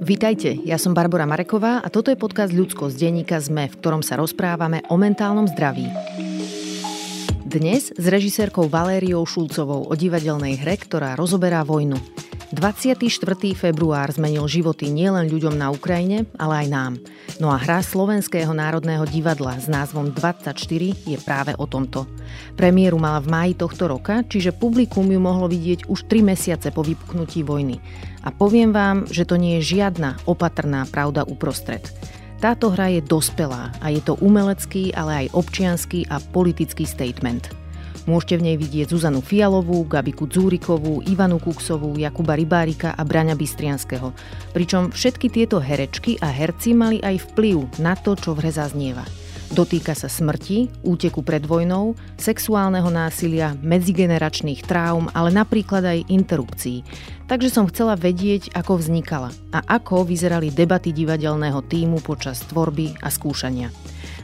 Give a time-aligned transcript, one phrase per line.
[0.00, 4.02] Vítajte, ja som Barbara Mareková a toto je podcast Ľudsko z denníka ZME, v ktorom
[4.02, 5.86] sa rozprávame o mentálnom zdraví.
[7.46, 12.19] Dnes s režisérkou Valériou Šulcovou o divadelnej hre, ktorá rozoberá vojnu.
[12.50, 12.98] 24.
[13.54, 16.92] február zmenil životy nielen ľuďom na Ukrajine, ale aj nám.
[17.38, 20.58] No a hra Slovenského národného divadla s názvom 24
[21.06, 22.10] je práve o tomto.
[22.58, 26.82] Premiéru mala v máji tohto roka, čiže publikum ju mohlo vidieť už 3 mesiace po
[26.82, 27.78] vypuknutí vojny.
[28.26, 31.86] A poviem vám, že to nie je žiadna opatrná pravda uprostred.
[32.42, 37.54] Táto hra je dospelá a je to umelecký, ale aj občianský a politický statement–
[38.08, 44.16] Môžete v nej vidieť Zuzanu Fialovú, Gabiku Dzúrikovú, Ivanu Kuksovú, Jakuba Rybárika a Braňa Bystrianského.
[44.56, 49.04] Pričom všetky tieto herečky a herci mali aj vplyv na to, čo v hre zaznieva.
[49.50, 56.86] Dotýka sa smrti, úteku pred vojnou, sexuálneho násilia, medzigeneračných traum, ale napríklad aj interrupcií.
[57.26, 63.10] Takže som chcela vedieť, ako vznikala a ako vyzerali debaty divadelného týmu počas tvorby a
[63.10, 63.74] skúšania.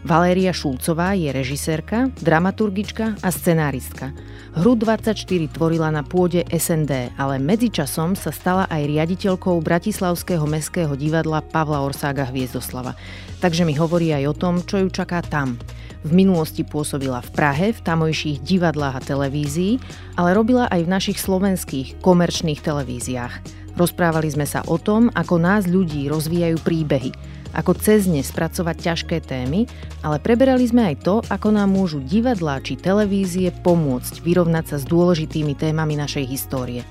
[0.07, 4.15] Valéria Šulcová je režisérka, dramaturgička a scenáristka.
[4.55, 5.19] Hru 24
[5.51, 12.23] tvorila na pôde SND, ale medzičasom sa stala aj riaditeľkou Bratislavského mestského divadla Pavla Orsága
[12.31, 12.95] Hviezdoslava.
[13.43, 15.59] Takže mi hovorí aj o tom, čo ju čaká tam.
[16.07, 19.83] V minulosti pôsobila v Prahe, v tamojších divadlách a televízii,
[20.15, 23.35] ale robila aj v našich slovenských komerčných televíziách.
[23.75, 27.11] Rozprávali sme sa o tom, ako nás ľudí rozvíjajú príbehy–
[27.57, 29.65] ako cez ne spracovať ťažké témy,
[30.05, 34.85] ale preberali sme aj to, ako nám môžu divadlá či televízie pomôcť vyrovnať sa s
[34.85, 36.85] dôležitými témami našej histórie.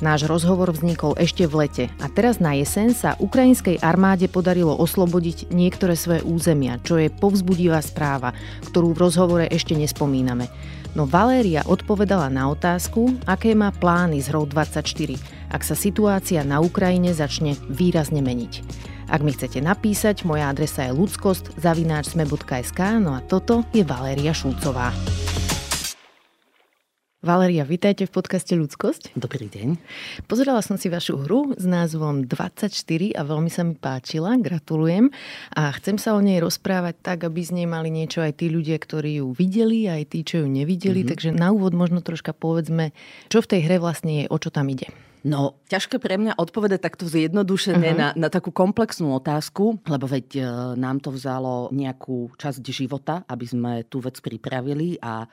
[0.00, 5.52] Náš rozhovor vznikol ešte v lete a teraz na jeseň sa ukrajinskej armáde podarilo oslobodiť
[5.52, 8.32] niektoré svoje územia, čo je povzbudivá správa,
[8.64, 10.48] ktorú v rozhovore ešte nespomíname.
[10.96, 14.82] No Valéria odpovedala na otázku, aké má plány z hrou 24,
[15.52, 18.88] ak sa situácia na Ukrajine začne výrazne meniť.
[19.10, 24.94] Ak mi chcete napísať, moja adresa je ludskost.sme.sk, no a toto je Valéria Šulcová.
[27.18, 29.18] Valéria, vítajte v podcaste Ľudskosť.
[29.18, 29.76] Dobrý deň.
[30.30, 32.70] Pozerala som si vašu hru s názvom 24
[33.18, 35.10] a veľmi sa mi páčila, gratulujem.
[35.58, 38.78] A chcem sa o nej rozprávať tak, aby z nej mali niečo aj tí ľudia,
[38.78, 41.02] ktorí ju videli, aj tí, čo ju nevideli.
[41.02, 41.10] Mm-hmm.
[41.10, 42.94] Takže na úvod možno troška povedzme,
[43.26, 44.86] čo v tej hre vlastne je, o čo tam ide.
[45.20, 48.00] No, ťažké pre mňa odpovedať takto zjednodušene uh-huh.
[48.00, 50.42] na, na takú komplexnú otázku, lebo veď e,
[50.80, 55.28] nám to vzalo nejakú časť života, aby sme tú vec pripravili a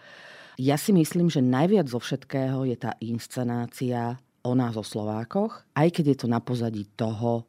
[0.57, 5.87] ja si myslím, že najviac zo všetkého je tá inscenácia o nás, o Slovákoch, aj
[5.93, 7.45] keď je to na pozadí toho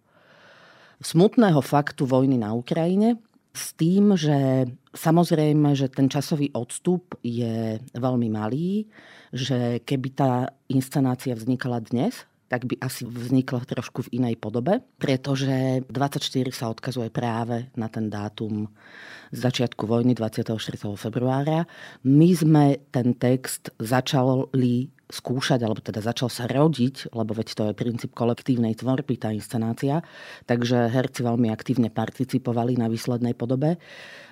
[1.01, 3.17] smutného faktu vojny na Ukrajine,
[3.57, 8.87] s tým, že samozrejme, že ten časový odstup je veľmi malý,
[9.33, 10.33] že keby tá
[10.69, 17.13] inscenácia vznikala dnes, tak by asi vznikla trošku v inej podobe, pretože 24 sa odkazuje
[17.13, 18.73] práve na ten dátum
[19.31, 20.57] začiatku vojny 24.
[20.97, 21.69] februára.
[22.09, 27.79] My sme ten text začali skúšať, alebo teda začal sa rodiť, lebo veď to je
[27.79, 30.05] princíp kolektívnej tvorby, tá inscenácia,
[30.45, 33.81] takže herci veľmi aktívne participovali na výslednej podobe.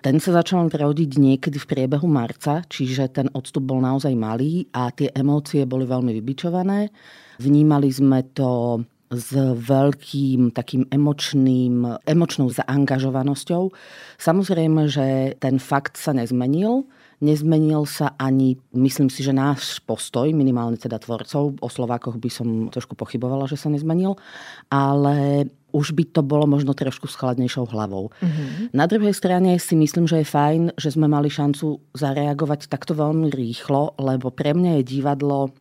[0.04, 4.92] Ten sa začal rodiť niekedy v priebehu marca, čiže ten odstup bol naozaj malý a
[4.92, 6.92] tie emócie boli veľmi vybičované.
[7.40, 13.70] Vnímali sme to s veľkým takým emočným, emočnou zaangažovanosťou.
[14.18, 20.76] Samozrejme, že ten fakt sa nezmenil, Nezmenil sa ani, myslím si, že náš postoj, minimálne
[20.76, 24.20] teda tvorcov, o Slovákoch by som trošku pochybovala, že sa nezmenil,
[24.68, 28.12] ale už by to bolo možno trošku s chladnejšou hlavou.
[28.20, 28.76] Mm-hmm.
[28.76, 33.32] Na druhej strane si myslím, že je fajn, že sme mali šancu zareagovať takto veľmi
[33.32, 35.56] rýchlo, lebo pre mňa je divadlo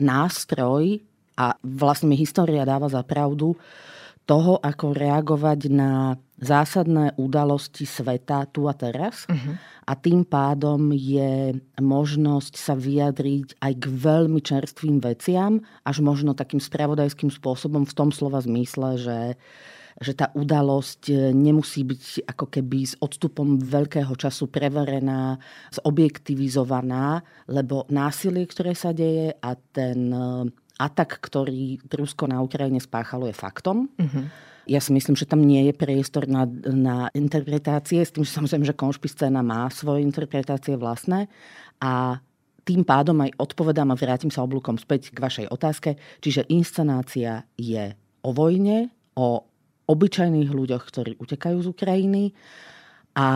[0.00, 1.04] nástroj
[1.36, 3.56] a vlastne mi história dáva za pravdu
[4.24, 9.28] toho, ako reagovať na zásadné udalosti sveta tu a teraz.
[9.28, 9.54] Uh-huh.
[9.84, 16.60] A tým pádom je možnosť sa vyjadriť aj k veľmi čerstvým veciam, až možno takým
[16.60, 19.18] spravodajským spôsobom v tom slova zmysle, že
[20.02, 25.38] že tá udalosť nemusí byť ako keby s odstupom veľkého času preverená,
[25.70, 30.10] zobjektivizovaná, lebo násilie, ktoré sa deje a ten
[30.78, 33.86] atak, ktorý Rusko na Ukrajine spáchalo, je faktom.
[33.94, 34.26] Uh-huh.
[34.64, 38.64] Ja si myslím, že tam nie je priestor na, na interpretácie, s tým, že samozrejme,
[38.64, 41.28] že konšpiscéna má svoje interpretácie vlastné
[41.84, 42.18] a
[42.64, 46.00] tým pádom aj odpovedám a vrátim sa oblúkom späť k vašej otázke.
[46.24, 47.92] Čiže inscenácia je
[48.24, 48.88] o vojne,
[49.20, 49.44] o
[49.84, 52.32] obyčajných ľuďoch, ktorí utekajú z Ukrajiny
[53.14, 53.26] A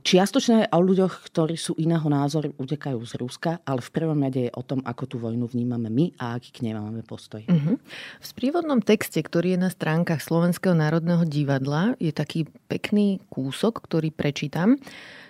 [0.00, 4.56] čiastočne o ľuďoch, ktorí sú iného názoru, utekajú z Ruska, ale v prvom rade je
[4.56, 7.44] o tom, ako tú vojnu vnímame my a aký k nej máme postoj.
[7.44, 7.76] Uh-huh.
[8.20, 14.08] V sprievodnom texte, ktorý je na stránkach Slovenského národného divadla, je taký pekný kúsok, ktorý
[14.08, 14.80] prečítam.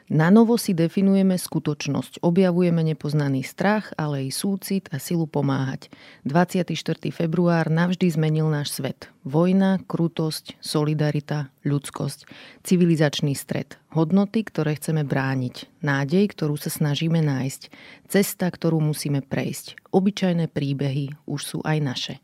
[0.07, 2.23] Na novo si definujeme skutočnosť.
[2.23, 5.91] Objavujeme nepoznaný strach, ale aj súcit a silu pomáhať.
[6.23, 6.71] 24.
[7.11, 9.11] február navždy zmenil náš svet.
[9.27, 12.23] Vojna, krutosť, solidarita, ľudskosť,
[12.63, 17.73] civilizačný stred, hodnoty, ktoré chceme brániť, nádej, ktorú sa snažíme nájsť,
[18.13, 19.81] cesta, ktorú musíme prejsť.
[19.97, 22.15] Obyčajné príbehy už sú aj naše.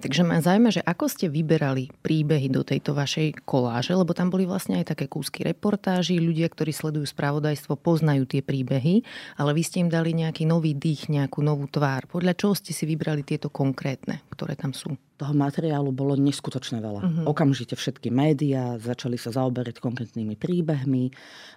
[0.00, 4.48] Takže ma zaujíma, že ako ste vyberali príbehy do tejto vašej koláže, lebo tam boli
[4.48, 9.04] vlastne aj také kúsky reportáži, ľudia, ktorí sledujú spravodajstvo, poznajú tie príbehy,
[9.36, 12.08] ale vy ste im dali nejaký nový dých, nejakú novú tvár.
[12.08, 14.96] Podľa čoho ste si vybrali tieto konkrétne, ktoré tam sú?
[15.20, 17.00] toho materiálu bolo neskutočne veľa.
[17.04, 17.24] Uh-huh.
[17.28, 21.09] Okamžite všetky médiá začali sa zaoberať konkrétnymi príbehmi,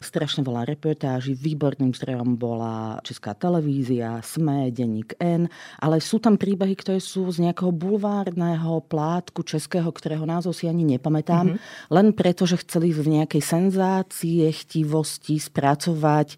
[0.03, 5.47] strašne veľa reportáží, výborným zdrojom bola Česká televízia, SME, Denník N,
[5.79, 10.83] ale sú tam príbehy, ktoré sú z nejakého bulvárneho plátku českého, ktorého názov si ani
[10.83, 11.93] nepamätám, uh-huh.
[11.93, 16.35] len preto, že chceli v nejakej senzácie, chtivosti spracovať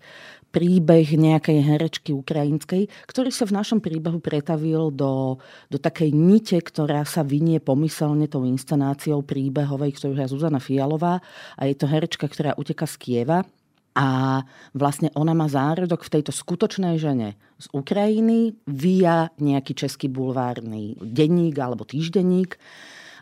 [0.56, 5.36] príbeh nejakej herečky ukrajinskej, ktorý sa v našom príbehu pretavil do,
[5.68, 11.20] do takej nite, ktorá sa vynie pomyselne tou inscenáciou príbehovej, ktorú je Zuzana Fialová
[11.60, 13.44] a je to herečka, ktorá uteka z Kieva
[13.96, 14.08] a
[14.72, 21.56] vlastne ona má zárodok v tejto skutočnej žene z Ukrajiny via nejaký český bulvárny denník
[21.60, 22.56] alebo týždenník.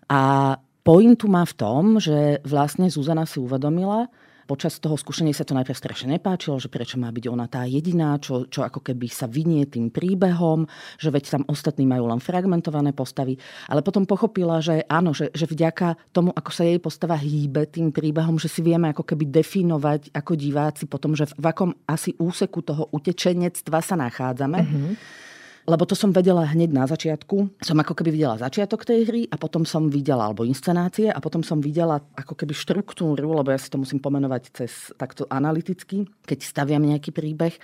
[0.10, 4.10] A pointu má v tom, že vlastne Zuzana si uvedomila,
[4.44, 8.20] Počas toho skúšania sa to najprv strašne nepáčilo, že prečo má byť ona tá jediná,
[8.20, 10.68] čo, čo ako keby sa vynie tým príbehom,
[11.00, 13.40] že veď tam ostatní majú len fragmentované postavy.
[13.72, 17.96] Ale potom pochopila, že áno, že, že vďaka tomu, ako sa jej postava hýbe tým
[17.96, 22.60] príbehom, že si vieme ako keby definovať ako diváci potom, že v, akom asi úseku
[22.62, 24.60] toho utečenectva sa nachádzame.
[24.60, 25.24] Mm-hmm
[25.64, 27.64] lebo to som vedela hneď na začiatku.
[27.64, 31.42] Som ako keby videla začiatok tej hry a potom som videla, alebo inscenácie, a potom
[31.42, 36.40] som videla ako keby štruktúru, lebo ja si to musím pomenovať cez takto analyticky, keď
[36.44, 37.56] staviam nejaký príbeh,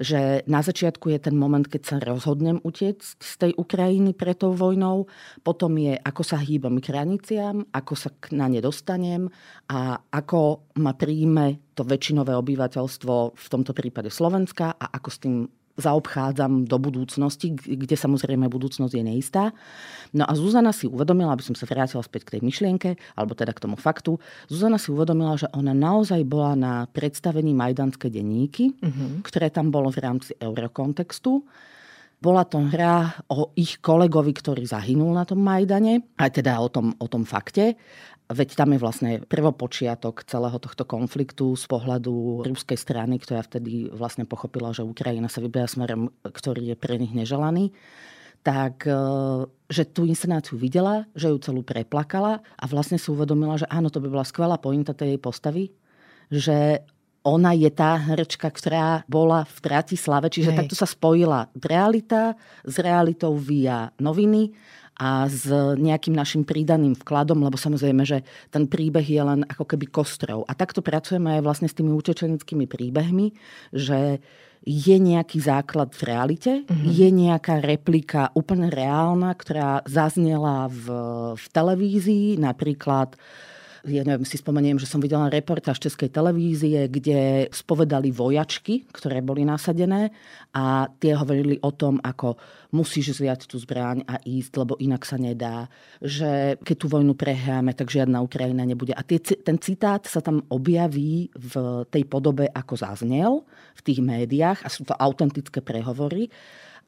[0.00, 4.56] že na začiatku je ten moment, keď sa rozhodnem utiecť z tej Ukrajiny pred tou
[4.56, 5.04] vojnou,
[5.44, 9.28] potom je, ako sa hýbam k hraniciam, ako sa na ne dostanem
[9.68, 15.36] a ako ma príjme to väčšinové obyvateľstvo, v tomto prípade Slovenska a ako s tým
[15.80, 19.50] zaobchádzam do budúcnosti, kde samozrejme budúcnosť je neistá.
[20.12, 23.56] No a Zuzana si uvedomila, aby som sa vrátila späť k tej myšlienke, alebo teda
[23.56, 29.24] k tomu faktu, Zuzana si uvedomila, že ona naozaj bola na predstavení Majdanské denníky, uh-huh.
[29.24, 31.42] ktoré tam bolo v rámci eurokontextu.
[32.20, 36.92] Bola to hra o ich kolegovi, ktorý zahynul na tom Majdane, aj teda o tom,
[37.00, 37.80] o tom fakte.
[38.30, 44.22] Veď tam je vlastne prvopočiatok celého tohto konfliktu z pohľadu ruskej strany, ktorá vtedy vlastne
[44.22, 47.74] pochopila, že Ukrajina sa vyberá smerom, ktorý je pre nich neželaný
[48.40, 48.96] tak e,
[49.68, 54.00] že tú inscenáciu videla, že ju celú preplakala a vlastne si uvedomila, že áno, to
[54.00, 55.64] by bola skvelá pointa tej jej postavy,
[56.32, 56.80] že
[57.20, 60.58] ona je tá herečka, ktorá bola v Bratislave, čiže Hej.
[60.64, 62.32] takto sa spojila realita
[62.64, 64.56] s realitou via noviny
[65.00, 65.48] a s
[65.80, 68.20] nejakým našim pridaným vkladom, lebo samozrejme, že
[68.52, 70.44] ten príbeh je len ako keby kostrov.
[70.44, 73.32] A takto pracujeme aj vlastne s tými utečeneckými príbehmi,
[73.72, 74.20] že
[74.60, 76.84] je nejaký základ v realite, mm-hmm.
[76.84, 80.84] je nejaká replika úplne reálna, ktorá zaznela v,
[81.32, 83.16] v televízii, napríklad
[83.88, 89.48] ja neviem, si spomeniem, že som videla reportáž Českej televízie, kde spovedali vojačky, ktoré boli
[89.48, 90.12] nasadené
[90.52, 92.36] a tie hovorili o tom, ako
[92.76, 95.72] musíš zviať tú zbraň a ísť, lebo inak sa nedá.
[96.04, 98.92] Že keď tú vojnu prehráme, tak žiadna Ukrajina nebude.
[98.92, 101.54] A tie, ten citát sa tam objaví v
[101.88, 106.28] tej podobe, ako zaznel v tých médiách a sú to autentické prehovory.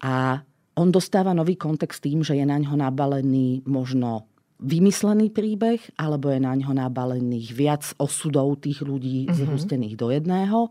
[0.03, 0.45] A
[0.77, 4.32] on dostáva nový kontext tým, že je na ňo nabalený možno
[4.63, 9.37] vymyslený príbeh, alebo je na ňo nabalených viac osudov tých ľudí mm-hmm.
[9.37, 10.71] zhustených do jedného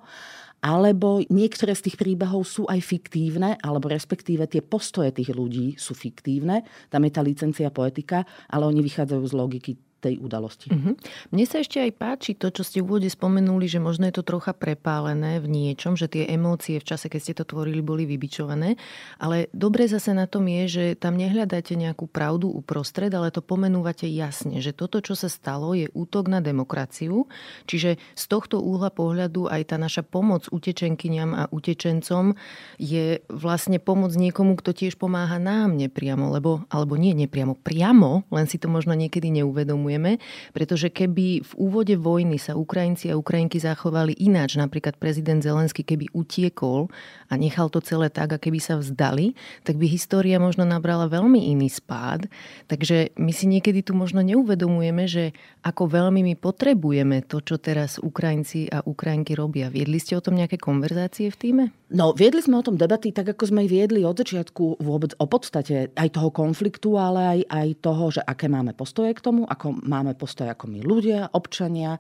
[0.62, 5.98] alebo niektoré z tých príbehov sú aj fiktívne, alebo respektíve tie postoje tých ľudí sú
[5.98, 6.62] fiktívne.
[6.94, 9.72] Tam je tá licencia poetika, ale oni vychádzajú z logiky
[10.02, 10.74] tej udalosti.
[10.74, 10.98] Uh-huh.
[11.30, 14.26] Mne sa ešte aj páči to, čo ste v úvode spomenuli, že možno je to
[14.26, 18.82] trocha prepálené v niečom, že tie emócie v čase, keď ste to tvorili, boli vybičované.
[19.22, 24.10] Ale dobre zase na tom je, že tam nehľadáte nejakú pravdu uprostred, ale to pomenúvate
[24.10, 27.30] jasne, že toto, čo sa stalo, je útok na demokraciu.
[27.70, 32.34] Čiže z tohto úhla pohľadu aj tá naša pomoc utečenkyňam a utečencom
[32.82, 38.50] je vlastne pomoc niekomu, kto tiež pomáha nám nepriamo, lebo, alebo nie nepriamo, priamo, len
[38.50, 40.22] si to možno niekedy neuvedomuje neuvedomujeme,
[40.56, 46.12] pretože keby v úvode vojny sa Ukrajinci a Ukrajinky zachovali ináč, napríklad prezident Zelensky, keby
[46.16, 46.88] utiekol
[47.28, 49.36] a nechal to celé tak, a keby sa vzdali,
[49.68, 52.32] tak by história možno nabrala veľmi iný spád.
[52.72, 57.98] Takže my si niekedy tu možno neuvedomujeme, že ako veľmi my potrebujeme to, čo teraz
[57.98, 59.68] Ukrajinci a Ukrajinky robia.
[59.74, 61.64] Viedli ste o tom nejaké konverzácie v týme?
[61.92, 65.92] No, viedli sme o tom debaty tak, ako sme viedli od začiatku vôbec o podstate
[65.92, 70.14] aj toho konfliktu, ale aj, aj toho, že aké máme postoje k tomu, ako máme
[70.16, 71.98] postoje ako my ľudia, občania.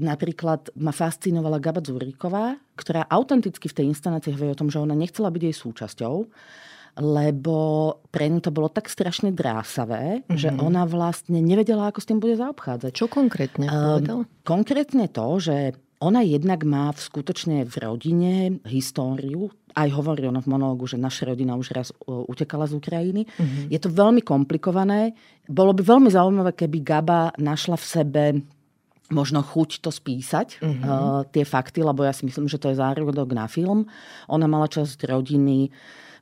[0.00, 4.96] Napríklad ma fascinovala Gaba Zúriková, ktorá autenticky v tej instanácii hovorí o tom, že ona
[4.96, 6.14] nechcela byť jej súčasťou,
[6.98, 7.56] lebo
[8.10, 10.38] pre ňu to bolo tak strašne drásavé, mm-hmm.
[10.38, 12.90] že ona vlastne nevedela, ako s tým bude zaobchádzať.
[12.90, 14.26] Čo konkrétne povedala?
[14.26, 18.34] Um, konkrétne to, že ona jednak má v skutočne v rodine
[18.66, 23.26] históriu, aj hovorí ona v monológu, že naša rodina už raz utekala z Ukrajiny.
[23.26, 23.64] Mm-hmm.
[23.72, 25.12] Je to veľmi komplikované.
[25.48, 28.24] Bolo by veľmi zaujímavé, keby Gaba našla v sebe
[29.08, 30.84] možno chuť to spísať, mm-hmm.
[30.84, 33.88] uh, tie fakty, lebo ja si myslím, že to je zárodok na film.
[34.28, 35.72] Ona mala časť rodiny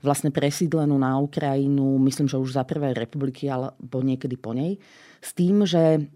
[0.07, 4.79] vlastne presídlenú na Ukrajinu, myslím, že už za prvej republiky, alebo niekedy po nej,
[5.19, 6.07] s tým, že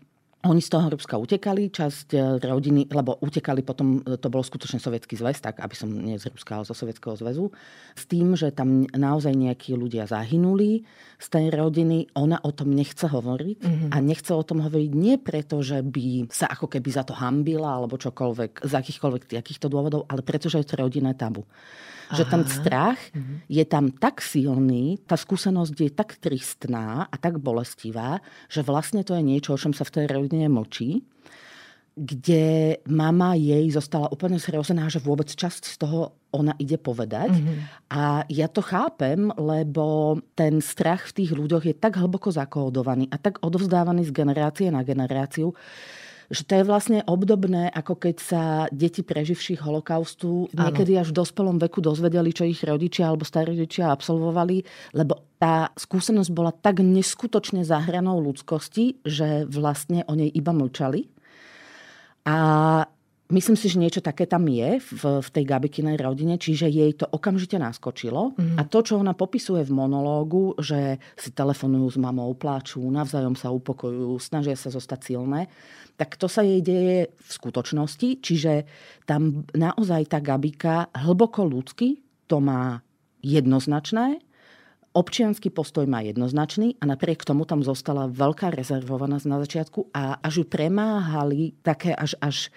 [0.41, 4.81] oni z toho Ruska utekali, časť e, rodiny, lebo utekali potom, e, to bol skutočne
[4.81, 7.53] sovietský zväz, tak aby som nie z Ruska, ale zo sovietského zväzu,
[7.93, 10.89] s tým, že tam naozaj nejakí ľudia zahynuli
[11.21, 12.09] z tej rodiny.
[12.17, 13.91] Ona o tom nechce hovoriť mm-hmm.
[13.93, 17.77] a nechce o tom hovoriť nie preto, že by sa ako keby za to hambila
[17.77, 21.45] alebo čokoľvek, z akýchkoľvek takýchto dôvodov, ale preto, že je to rodinné tabu.
[22.11, 22.19] Aha.
[22.19, 23.47] Že ten strach uh-huh.
[23.47, 28.19] je tam tak silný, tá skúsenosť je tak tristná a tak bolestivá,
[28.51, 31.03] že vlastne to je niečo, o čom sa v tej rodine močí
[32.01, 37.35] kde mama jej zostala úplne zrozená, že vôbec časť z toho ona ide povedať.
[37.35, 37.59] Mm-hmm.
[37.93, 43.21] A ja to chápem, lebo ten strach v tých ľuďoch je tak hlboko zakódovaný a
[43.21, 45.53] tak odovzdávaný z generácie na generáciu,
[46.31, 50.71] že to je vlastne obdobné, ako keď sa deti preživších holokaustu ano.
[50.71, 54.63] niekedy až v dospelom veku dozvedeli, čo ich rodičia alebo starí rodičia absolvovali,
[54.95, 61.11] lebo tá skúsenosť bola tak neskutočne zahranou ľudskosti, že vlastne o nej iba mlčali.
[62.31, 62.37] A
[63.31, 67.07] Myslím si, že niečo také tam je v, v tej Gabikinej rodine, čiže jej to
[67.07, 68.35] okamžite naskočilo.
[68.35, 68.59] Mm.
[68.59, 73.55] A to, čo ona popisuje v monológu, že si telefonujú s mamou, pláču, navzájom sa
[73.55, 75.47] upokojujú, snažia sa zostať silné,
[76.01, 78.25] tak to sa jej deje v skutočnosti.
[78.25, 78.65] Čiže
[79.05, 82.81] tam naozaj tá Gabika hlboko ľudsky to má
[83.21, 84.25] jednoznačné,
[84.97, 90.43] občianský postoj má jednoznačný a napriek tomu tam zostala veľká rezervovaná na začiatku a až
[90.43, 92.49] ju premáhali také až, až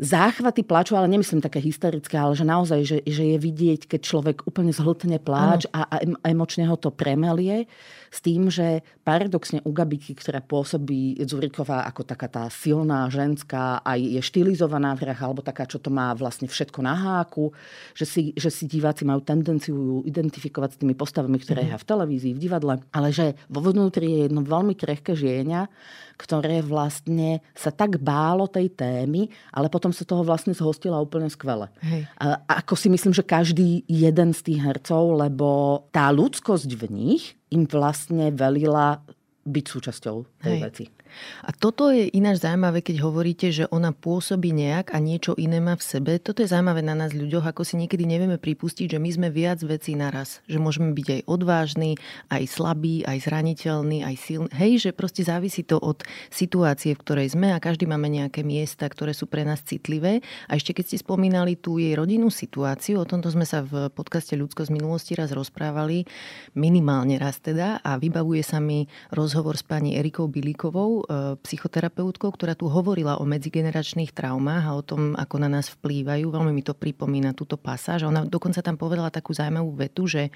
[0.00, 4.36] záchvaty plaču, ale nemyslím také hysterické, ale že naozaj, že, že je vidieť, keď človek
[4.48, 5.96] úplne zhltne pláč a, a
[6.28, 7.68] emočne ho to premelie
[8.12, 14.00] s tým, že paradoxne u Gabiky, ktorá pôsobí Zuriková ako taká tá silná ženská, aj
[14.00, 17.56] je štilizovaná v hrách, alebo taká, čo to má vlastne všetko na háku,
[17.96, 21.80] že si, že si diváci majú tendenciu ju identifikovať s tými postavami, ktoré mm-hmm.
[21.80, 25.72] v televízii, v divadle, ale že vo vnútri je jedno veľmi krehké žienia,
[26.22, 31.66] ktoré vlastne sa tak bálo tej témy, ale potom sa toho vlastne zhostila úplne skvele.
[31.82, 32.06] Hej.
[32.22, 37.22] A, ako si myslím, že každý jeden z tých hercov, lebo tá ľudskosť v nich
[37.50, 39.02] im vlastne velila
[39.42, 40.62] byť súčasťou tej Hej.
[40.62, 40.84] veci.
[41.46, 45.78] A toto je ináč zaujímavé, keď hovoríte, že ona pôsobí nejak a niečo iné má
[45.78, 46.12] v sebe.
[46.18, 49.62] Toto je zaujímavé na nás ľuďoch, ako si niekedy nevieme pripustiť, že my sme viac
[49.62, 50.42] vecí naraz.
[50.46, 54.50] Že môžeme byť aj odvážni, aj slabí, aj zraniteľní, aj silní.
[54.52, 58.88] Hej, že proste závisí to od situácie, v ktorej sme a každý máme nejaké miesta,
[58.88, 60.20] ktoré sú pre nás citlivé.
[60.48, 64.34] A ešte keď ste spomínali tú jej rodinnú situáciu, o tomto sme sa v podcaste
[64.38, 66.04] Ľudsko z minulosti raz rozprávali,
[66.54, 72.54] minimálne raz teda, a vybavuje sa mi rozhovor s pani Erikou Bilíkovou, E, psychoterapeutkou, ktorá
[72.54, 76.30] tu hovorila o medzigeneračných traumách a o tom, ako na nás vplývajú.
[76.30, 78.06] Veľmi mi to pripomína túto pasáž.
[78.06, 80.30] Ona dokonca tam povedala takú zaujímavú vetu, že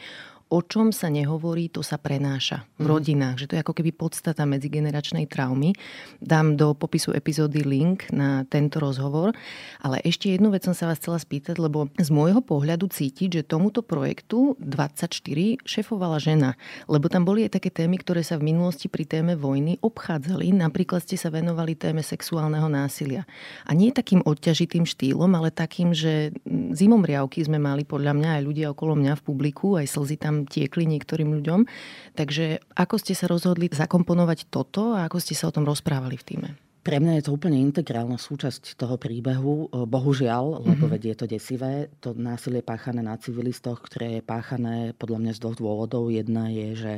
[0.46, 2.90] o čom sa nehovorí, to sa prenáša v mhm.
[2.90, 3.36] rodinách.
[3.42, 5.74] Že to je ako keby podstata medzigeneračnej traumy.
[6.22, 9.34] Dám do popisu epizódy link na tento rozhovor.
[9.82, 13.48] Ale ešte jednu vec som sa vás chcela spýtať, lebo z môjho pohľadu cítiť, že
[13.48, 16.54] tomuto projektu 24 šefovala žena.
[16.86, 20.54] Lebo tam boli aj také témy, ktoré sa v minulosti pri téme vojny obchádzali.
[20.54, 23.26] Napríklad ste sa venovali téme sexuálneho násilia.
[23.66, 26.30] A nie takým odťažitým štýlom, ale takým, že
[26.72, 30.35] zimom riavky sme mali podľa mňa aj ľudia okolo mňa v publiku, aj slzy tam
[30.36, 31.64] tam tiekli niektorým ľuďom.
[32.12, 36.26] Takže ako ste sa rozhodli zakomponovať toto a ako ste sa o tom rozprávali v
[36.28, 36.50] týme?
[36.86, 39.66] Pre mňa je to úplne integrálna súčasť toho príbehu.
[39.90, 41.02] Bohužiaľ, mm-hmm.
[41.02, 45.58] je to desivé, to násilie páchané na civilistoch, ktoré je páchané podľa mňa z dvoch
[45.58, 46.14] dôvodov.
[46.14, 46.94] Jedna je, že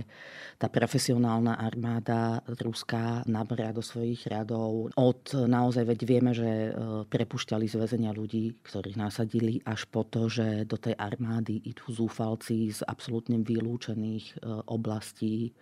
[0.60, 6.70] tá profesionálna armáda ruská naberia do svojich radov od naozaj, veď vieme, že e,
[7.08, 12.76] prepušťali z väzenia ľudí, ktorých nasadili, až po to, že do tej armády idú zúfalci
[12.76, 15.56] z absolútne vylúčených e, oblastí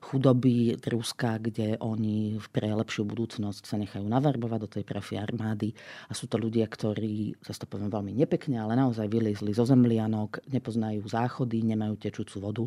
[0.00, 5.74] chudoby Ruska, kde oni pre lepšiu budúcnosť sa nechajú navarbovať do tej profi armády.
[6.08, 10.46] A sú to ľudia, ktorí, zase to poviem veľmi nepekne, ale naozaj vyliezli zo zemlianok,
[10.48, 12.64] nepoznajú záchody, nemajú tečúcu vodu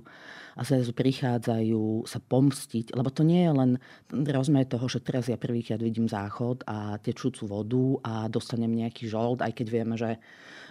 [0.59, 3.71] a sa prichádzajú sa pomstiť, lebo to nie je len
[4.11, 9.39] rozmer toho, že teraz ja prvýkrát vidím záchod a tečúcu vodu a dostanem nejaký žold,
[9.39, 10.19] aj keď vieme, že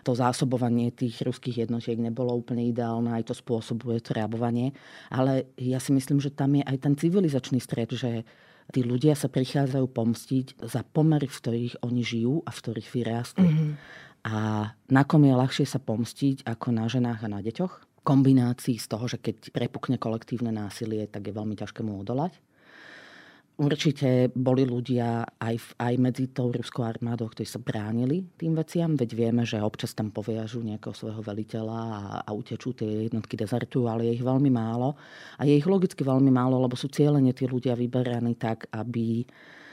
[0.08, 4.72] to zásobovanie tých ruských jednotiek nebolo úplne ideálne, aj to spôsobuje to.
[5.12, 8.24] Ale ja si myslím, že tam je aj ten civilizačný stred, že
[8.72, 13.48] tí ľudia sa prichádzajú pomstiť za pomery, v ktorých oni žijú a v ktorých vyrástli.
[13.52, 13.72] Mm-hmm.
[14.32, 14.36] A
[14.72, 18.00] na kom je ľahšie sa pomstiť ako na ženách a na deťoch?
[18.00, 22.40] Kombinácii z toho, že keď prepukne kolektívne násilie, tak je veľmi ťažké mu odolať.
[23.58, 29.10] Určite boli ľudia aj, aj medzi tou ruskou armádou, ktorí sa bránili tým veciam, veď
[29.18, 34.06] vieme, že občas tam poviažu nejakého svojho veliteľa a, a utečú tie jednotky dezertujú, ale
[34.06, 34.94] je ich veľmi málo.
[35.36, 39.26] A je ich logicky veľmi málo, lebo sú cieľene tí ľudia vyberaní tak, aby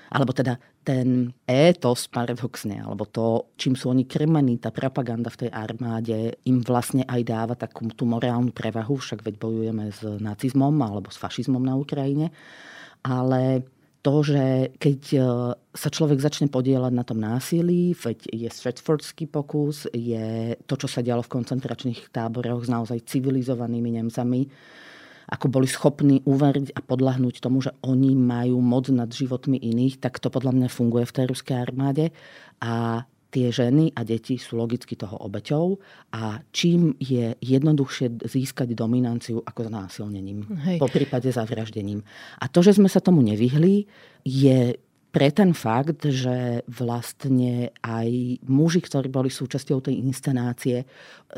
[0.10, 5.50] alebo teda ten étos paradoxne, alebo to, čím sú oni krmení, tá propaganda v tej
[5.50, 11.10] armáde im vlastne aj dáva takú tú morálnu prevahu, však veď bojujeme s nacizmom alebo
[11.10, 12.30] s fašizmom na Ukrajine.
[13.06, 13.66] Ale
[14.06, 14.44] to, že
[14.78, 15.20] keď e,
[15.74, 21.02] sa človek začne podielať na tom násilí, veď je Stratfordský pokus, je to, čo sa
[21.02, 24.46] dialo v koncentračných táboroch s naozaj civilizovanými Nemcami,
[25.26, 30.22] ako boli schopní uveriť a podľahnúť tomu, že oni majú moc nad životmi iných, tak
[30.22, 32.14] to podľa mňa funguje v tej ruskej armáde.
[32.62, 33.02] A
[33.36, 35.76] tie ženy a deti sú logicky toho obeťou
[36.16, 40.80] a čím je jednoduchšie získať dominanciu ako násilnením, Hej.
[40.80, 42.00] po prípade zavraždením.
[42.40, 43.84] A to, že sme sa tomu nevyhli,
[44.24, 44.80] je
[45.12, 48.10] pre ten fakt, že vlastne aj
[48.52, 50.84] muži, ktorí boli súčasťou tej inscenácie,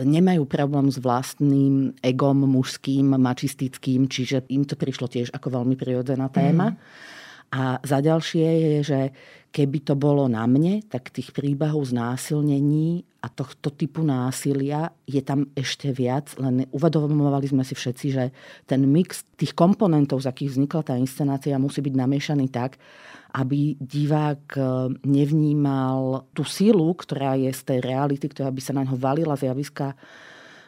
[0.01, 6.25] nemajú problém s vlastným egom mužským, mačistickým, čiže im to prišlo tiež ako veľmi prirodzená
[6.33, 6.73] téma.
[6.73, 6.77] Mm.
[7.47, 8.99] A za ďalšie je, že
[9.55, 15.49] keby to bolo na mne, tak tých príbehov znásilnení a tohto typu násilia je tam
[15.57, 18.29] ešte viac, len uvedomovali sme si všetci, že
[18.69, 22.77] ten mix tých komponentov, z akých vznikla tá inscenácia, musí byť namiešaný tak,
[23.33, 24.61] aby divák e,
[25.07, 29.49] nevnímal tú silu, ktorá je z tej reality, ktorá by sa na ňo valila z
[29.49, 29.97] javiska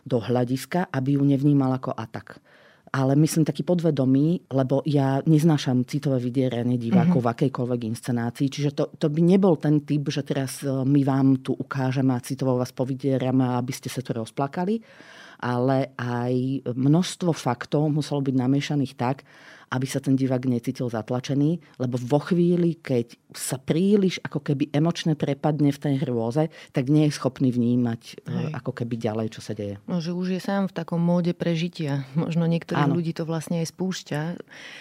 [0.07, 2.41] do hľadiska, aby ju nevnímal ako atak
[2.89, 7.30] ale myslím taký podvedomý, lebo ja neznášam citové vydieranie divákov mm-hmm.
[7.30, 11.45] v akejkoľvek inscenácii, čiže to, to by nebol ten typ, že teraz e, my vám
[11.45, 14.82] tu ukážeme a citovo vás povydierame, aby ste sa tu rozplakali,
[15.39, 19.23] ale aj množstvo faktov muselo byť namiešaných tak,
[19.69, 25.13] aby sa ten divák necítil zatlačený, lebo vo chvíli, keď sa príliš ako keby emočne
[25.13, 28.49] prepadne v tej hrôze, tak nie je schopný vnímať e, Hej.
[28.58, 29.77] ako keby ďalej, čo sa deje.
[29.86, 32.10] No, že už je sám v takom móde prežitia.
[32.17, 34.21] Možno niektorých ľudí to vlastne aj spúšťa.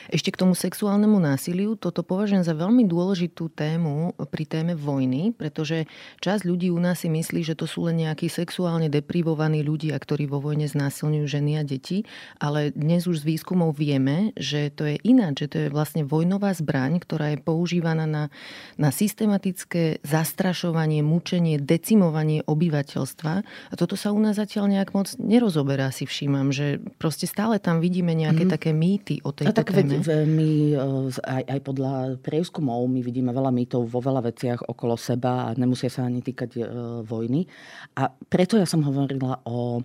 [0.09, 5.85] Ešte k tomu sexuálnemu násiliu, toto považujem za veľmi dôležitú tému pri téme vojny, pretože
[6.25, 10.25] časť ľudí u nás si myslí, že to sú len nejakí sexuálne deprivovaní ľudia, ktorí
[10.25, 12.09] vo vojne znásilňujú ženy a deti,
[12.41, 16.55] ale dnes už z výskumov vieme, že to je ináč, že to je vlastne vojnová
[16.55, 18.31] zbraň, ktorá je používaná na,
[18.79, 23.33] na systematické zastrašovanie, mučenie, decimovanie obyvateľstva.
[23.43, 27.83] A toto sa u nás zatiaľ nejak moc nerozoberá, si všímam, že proste stále tam
[27.83, 28.53] vidíme nejaké mm.
[28.55, 29.99] také mýty o tejto no, tak téme.
[29.99, 30.77] Veď, my e,
[31.19, 35.91] aj, aj podľa prieskumov my vidíme veľa mýtov vo veľa veciach okolo seba a nemusia
[35.91, 36.63] sa ani týkať e,
[37.03, 37.51] vojny.
[37.99, 39.83] A preto ja som hovorila o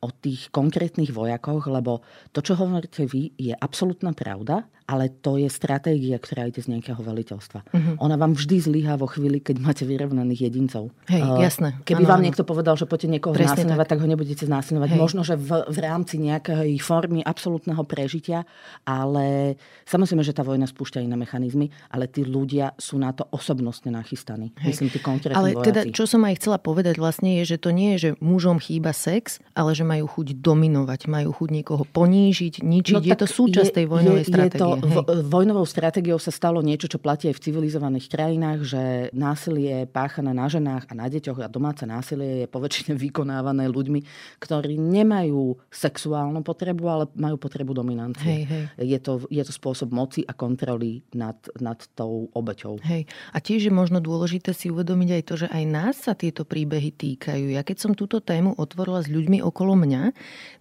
[0.00, 2.00] o tých konkrétnych vojakoch, lebo
[2.32, 6.98] to, čo hovoríte vy, je absolútna pravda, ale to je stratégia, ktorá ide z nejakého
[6.98, 7.60] veliteľstva.
[7.70, 7.94] Uh-huh.
[8.02, 10.90] Ona vám vždy zlyhá vo chvíli, keď máte vyrovnaných jedincov.
[11.06, 11.78] Hej, uh, jasné.
[11.86, 12.26] Keby ano, vám ano.
[12.26, 13.92] niekto povedal, že poďte niekoho znásilňovať, tak.
[13.94, 14.90] tak ho nebudete znásilňovať.
[14.98, 18.42] Možno, že v, v rámci nejakej formy absolútneho prežitia,
[18.82, 19.54] ale
[19.86, 24.50] samozrejme, že tá vojna spúšťa iné mechanizmy, ale tí ľudia sú na to osobnostne nachystaní.
[24.58, 24.74] Hej.
[24.74, 25.66] Myslím, tí konkrétni Ale vojaci.
[25.70, 28.90] teda, čo som aj chcela povedať vlastne je, že to nie je, že mužom chýba
[28.90, 32.94] sex, ale že majú chuť dominovať, majú chuť niekoho ponížiť, ničiť.
[32.96, 34.58] No, je to súčasť je, tej vojnovej je, stratégie.
[34.58, 38.82] Je to, vo, vojnovou stratégiou sa stalo niečo, čo platí aj v civilizovaných krajinách, že
[39.12, 44.00] násilie páchané na ženách a na deťoch a domáce násilie je poväčšine vykonávané ľuďmi,
[44.40, 48.44] ktorí nemajú sexuálnu potrebu, ale majú potrebu dominancie.
[48.44, 48.64] Hej, hej.
[48.80, 52.80] Je, to, je to spôsob moci a kontroly nad, nad tou obeťou.
[52.84, 53.06] Hej.
[53.34, 56.92] A tiež je možno dôležité si uvedomiť aj to, že aj nás sa tieto príbehy
[56.94, 57.52] týkajú.
[57.52, 60.02] Ja keď som túto tému otvorila s ľuďmi okolo mňa,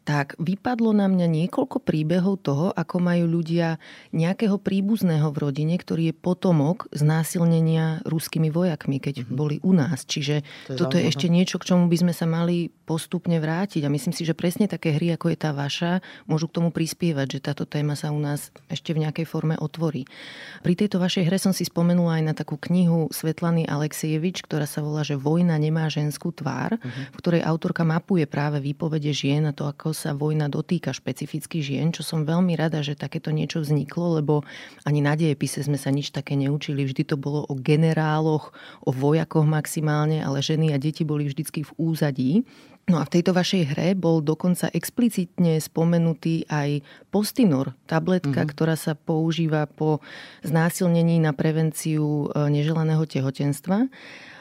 [0.09, 3.77] tak vypadlo na mňa niekoľko príbehov toho, ako majú ľudia
[4.09, 9.37] nejakého príbuzného v rodine, ktorý je potomok znásilnenia ruskými vojakmi, keď mm-hmm.
[9.37, 10.05] boli u nás.
[10.05, 13.85] Čiže to je toto je ešte niečo, k čomu by sme sa mali postupne vrátiť.
[13.85, 17.37] A myslím si, že presne také hry, ako je tá vaša, môžu k tomu prispievať,
[17.37, 20.09] že táto téma sa u nás ešte v nejakej forme otvorí.
[20.65, 24.81] Pri tejto vašej hre som si spomenula aj na takú knihu Svetlany Alexievič, ktorá sa
[24.81, 27.13] volá, že Vojna nemá ženskú tvár, uh-huh.
[27.13, 31.91] v ktorej autorka mapuje práve výpovede žien a to, ako sa vojna dotýka špecificky žien,
[31.91, 34.41] čo som veľmi rada, že takéto niečo vzniklo, lebo
[34.87, 36.87] ani na dejepise sme sa nič také neučili.
[36.87, 41.71] Vždy to bolo o generáloch, o vojakoch maximálne, ale ženy a deti boli vždycky v
[41.75, 42.31] úzadí.
[42.89, 46.81] No a v tejto vašej hre bol dokonca explicitne spomenutý aj
[47.13, 48.53] Postinor, tabletka, mm-hmm.
[48.57, 50.01] ktorá sa používa po
[50.41, 53.85] znásilnení na prevenciu e, neželaného tehotenstva.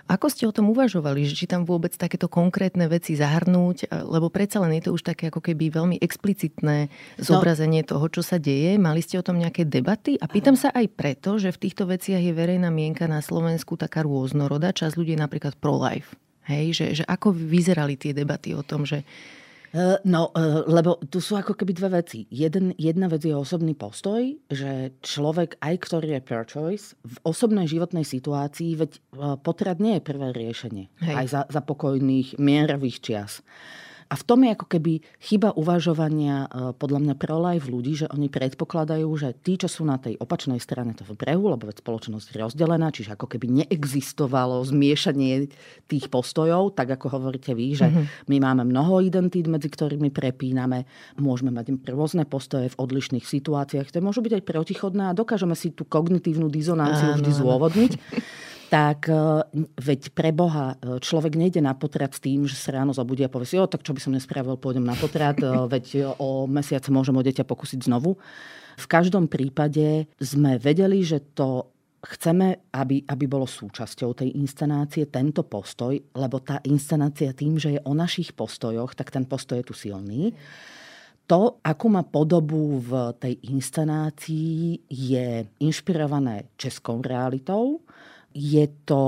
[0.08, 4.56] Ako ste o tom uvažovali, že či tam vôbec takéto konkrétne veci zahrnúť, lebo predsa
[4.64, 6.88] len je to už také ako keby veľmi explicitné
[7.20, 7.88] zobrazenie no.
[7.92, 8.80] toho, čo sa deje.
[8.80, 10.16] Mali ste o tom nejaké debaty?
[10.16, 14.00] A pýtam sa aj preto, že v týchto veciach je verejná mienka na Slovensku taká
[14.00, 14.72] rôznoroda.
[14.72, 16.16] Čas ľudí je napríklad pro-life.
[16.48, 19.04] Hej, že, že ako vyzerali tie debaty o tom, že
[19.68, 22.24] Eh, no, eh, lebo tu sú ako keby dve veci.
[22.32, 27.68] Jeden, jedna vec je osobný postoj, že človek, aj ktorý je per choice, v osobnej
[27.68, 29.00] životnej situácii, veď eh,
[29.44, 30.88] potrat nie je prvé riešenie.
[31.04, 31.14] Hej.
[31.14, 33.44] Aj za, za pokojných, mierových čias.
[34.08, 38.32] A v tom je ako keby chyba uvažovania e, podľa mňa pro-life ľudí, že oni
[38.32, 42.40] predpokladajú, že tí, čo sú na tej opačnej strane toho brehu, lebo veď spoločnosť je
[42.40, 45.52] rozdelená, čiže ako keby neexistovalo zmiešanie
[45.92, 48.32] tých postojov, tak ako hovoríte vy, že mm-hmm.
[48.32, 50.88] my máme mnoho identít, medzi ktorými prepíname,
[51.20, 55.68] môžeme mať rôzne postoje v odlišných situáciách, ktoré môžu byť aj protichodné a dokážeme si
[55.76, 57.92] tú kognitívnu dizonanciu vždy zdôvodniť.
[58.68, 59.16] tak e,
[59.80, 63.32] veď pre Boha e, človek nejde na potrat s tým, že sa ráno zobudí a
[63.32, 66.84] povie si, o, tak čo by som nespravil, pôjdem na potrat, e, veď o mesiac
[66.92, 68.20] môžem o dieťa pokúsiť znovu.
[68.78, 75.42] V každom prípade sme vedeli, že to chceme, aby, aby bolo súčasťou tej inscenácie tento
[75.42, 79.74] postoj, lebo tá inscenácia tým, že je o našich postojoch, tak ten postoj je tu
[79.74, 80.30] silný.
[81.28, 87.84] To, akú má podobu v tej inscenácii, je inšpirované českou realitou,
[88.34, 89.04] je to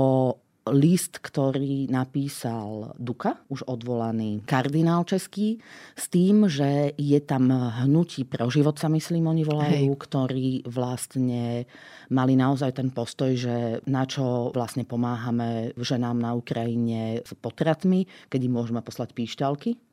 [0.69, 5.57] list, ktorý napísal Duka, už odvolaný kardinál český,
[5.97, 10.01] s tým, že je tam hnutí pro život, sa myslím, oni volajú, Hej.
[10.05, 11.65] ktorí vlastne
[12.13, 18.39] mali naozaj ten postoj, že na čo vlastne pomáhame ženám na Ukrajine s potratmi, keď
[18.45, 19.90] im môžeme poslať píšťalky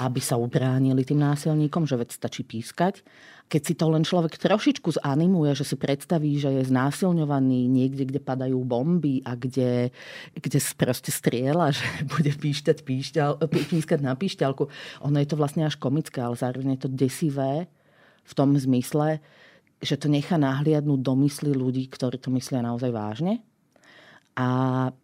[0.00, 3.04] aby sa ubránili tým násilníkom, že veď stačí pískať.
[3.50, 8.20] Keď si to len človek trošičku zanimuje, že si predstaví, že je znásilňovaný niekde, kde
[8.22, 9.90] padajú bomby a kde,
[10.38, 11.82] kde proste striela, že
[12.14, 14.70] bude píšťať píšťal, pískať na píšťalku.
[15.02, 17.66] Ono je to vlastne až komické, ale zároveň je to desivé
[18.22, 19.18] v tom zmysle,
[19.82, 23.42] že to nechá nahliadnúť do mysli ľudí, ktorí to myslia naozaj vážne
[24.38, 24.46] a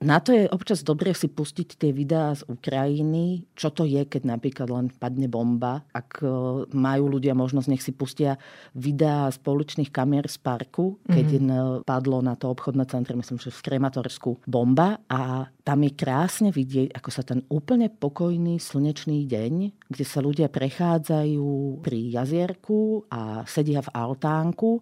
[0.00, 4.22] na to je občas dobre si pustiť tie videá z Ukrajiny, čo to je, keď
[4.22, 5.82] napríklad len padne bomba.
[5.90, 6.26] Ak e,
[6.70, 8.38] majú ľudia možnosť, nech si pustia
[8.72, 11.82] videá z pouličných kamier z parku, keď mm-hmm.
[11.82, 16.94] padlo na to obchodné centrum, myslím, že v Krematorsku bomba a tam je krásne vidieť,
[16.94, 19.54] ako sa ten úplne pokojný slnečný deň,
[19.90, 24.80] kde sa ľudia prechádzajú pri jazierku a sedia v altánku,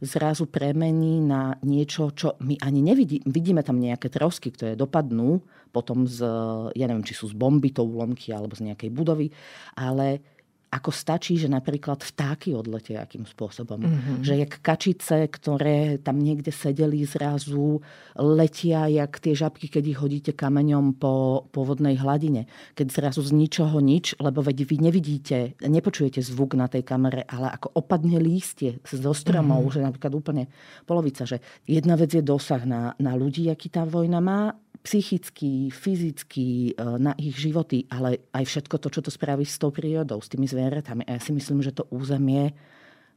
[0.00, 3.24] zrazu premení na niečo, čo my ani nevidíme.
[3.28, 5.40] Vidíme tam nejaké trosky, ktoré dopadnú
[5.76, 6.24] potom z,
[6.72, 9.28] ja neviem, či sú z bomby, to úlomky alebo z nejakej budovy,
[9.76, 10.24] ale
[10.66, 13.86] ako stačí, že napríklad vtáky odletia akým spôsobom.
[13.86, 14.16] Mm-hmm.
[14.26, 17.80] Že jak kačice, ktoré tam niekde sedeli zrazu,
[18.18, 22.50] letia jak tie žabky, keď ich hodíte kameňom po, po vodnej hladine.
[22.74, 27.54] Keď zrazu z ničoho nič, lebo veď vy nevidíte, nepočujete zvuk na tej kamere, ale
[27.54, 29.74] ako opadne lístie zo stromov, mm-hmm.
[29.78, 30.44] že napríklad úplne
[30.82, 34.50] polovica, že jedna vec je dosah na, na ľudí, aký tá vojna má,
[34.86, 36.72] psychicky, fyzicky, e,
[37.02, 40.46] na ich životy, ale aj všetko to, čo to spraví s tou prírodou, s tými
[40.46, 41.02] zvieratami.
[41.10, 42.54] A ja si myslím, že to územie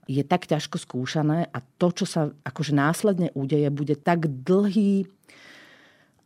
[0.09, 5.05] je tak ťažko skúšané a to, čo sa akože následne udeje, bude tak dlhý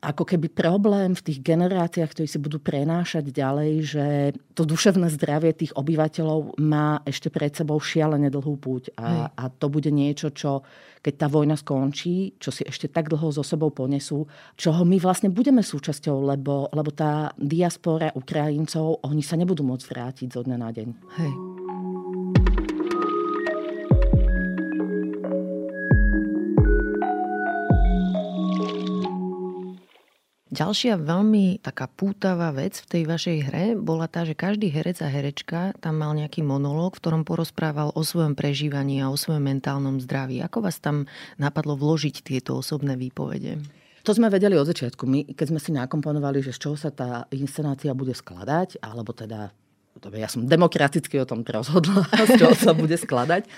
[0.03, 4.05] ako keby problém v tých generáciách, ktorí si budú prenášať ďalej, že
[4.51, 8.91] to duševné zdravie tých obyvateľov má ešte pred sebou šialene dlhú púť.
[8.99, 10.67] A, a to bude niečo, čo
[11.03, 15.31] keď tá vojna skončí, čo si ešte tak dlho so sebou ponesú, čoho my vlastne
[15.31, 20.69] budeme súčasťou, lebo, lebo tá diaspora Ukrajincov, oni sa nebudú môcť vrátiť zo dňa na
[20.71, 20.87] deň.
[21.19, 21.62] Hej.
[30.53, 35.09] Ďalšia veľmi taká pútavá vec v tej vašej hre bola tá, že každý herec a
[35.09, 39.97] herečka tam mal nejaký monológ, v ktorom porozprával o svojom prežívaní a o svojom mentálnom
[39.97, 40.45] zdraví.
[40.45, 41.09] Ako vás tam
[41.41, 43.65] napadlo vložiť tieto osobné výpovede?
[44.05, 45.09] To sme vedeli od začiatku.
[45.09, 49.49] My, keď sme si nakomponovali, že z čoho sa tá inscenácia bude skladať, alebo teda
[50.13, 53.49] ja som demokraticky o tom rozhodla, z čoho sa bude skladať,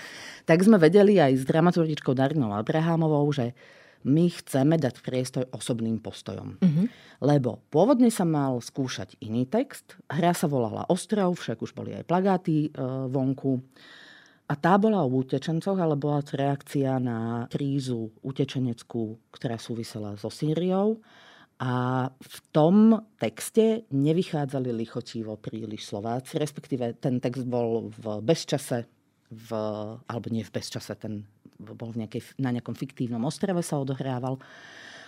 [0.48, 3.52] tak sme vedeli aj s dramaturgičkou Darinou Abrahamovou, že
[4.06, 6.62] my chceme dať priestor osobným postojom.
[6.62, 6.86] Uh-huh.
[7.18, 9.98] Lebo pôvodne sa mal skúšať iný text.
[10.06, 13.58] Hra sa volala Ostrov, však už boli aj plagáty e, vonku.
[14.46, 20.30] A tá bola o utečencoch, ale bola to reakcia na krízu utečeneckú, ktorá súvisela so
[20.30, 21.02] Sýriou.
[21.58, 28.86] A v tom texte nevychádzali lichotivo príliš Slováci, respektíve ten text bol v bezčase,
[29.32, 29.50] v,
[30.06, 31.26] alebo nie v bezčase, ten
[31.58, 34.38] bol v nejakej, na nejakom fiktívnom ostrove sa odohrával.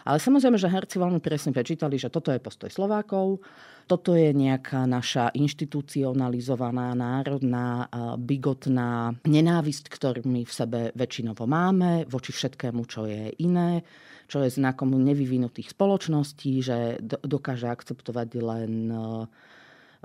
[0.08, 3.44] Ale samozrejme, že herci veľmi presne prečítali, že toto je postoj Slovákov,
[3.84, 12.32] toto je nejaká naša inštitucionalizovaná, národná, bigotná nenávisť, ktorú my v sebe väčšinovo máme voči
[12.32, 13.84] všetkému, čo je iné,
[14.28, 18.72] čo je znakom nevyvinutých spoločností, že dokáže akceptovať len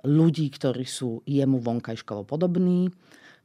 [0.03, 2.91] ľudí, ktorí sú jemu vonkajškovo podobní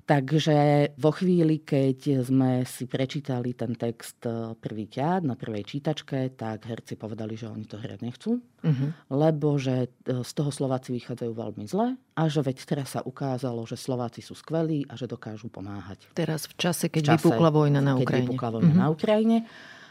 [0.08, 6.64] Takže vo chvíli, keď sme si prečítali ten text e, prvýkrát na prvej čítačke, tak
[6.64, 8.88] herci povedali, že oni to hrať nechcú, uh-huh.
[9.12, 13.68] lebo že e, z toho Slováci vychádzajú veľmi zle a že veď teraz sa ukázalo,
[13.68, 16.08] že Slováci sú skvelí a že dokážu pomáhať.
[16.16, 18.08] Teraz v čase, keď v čase, vypukla vojna na Ukrajine.
[18.08, 18.80] Keď vypukla vojna uh-huh.
[18.80, 19.38] na Ukrajine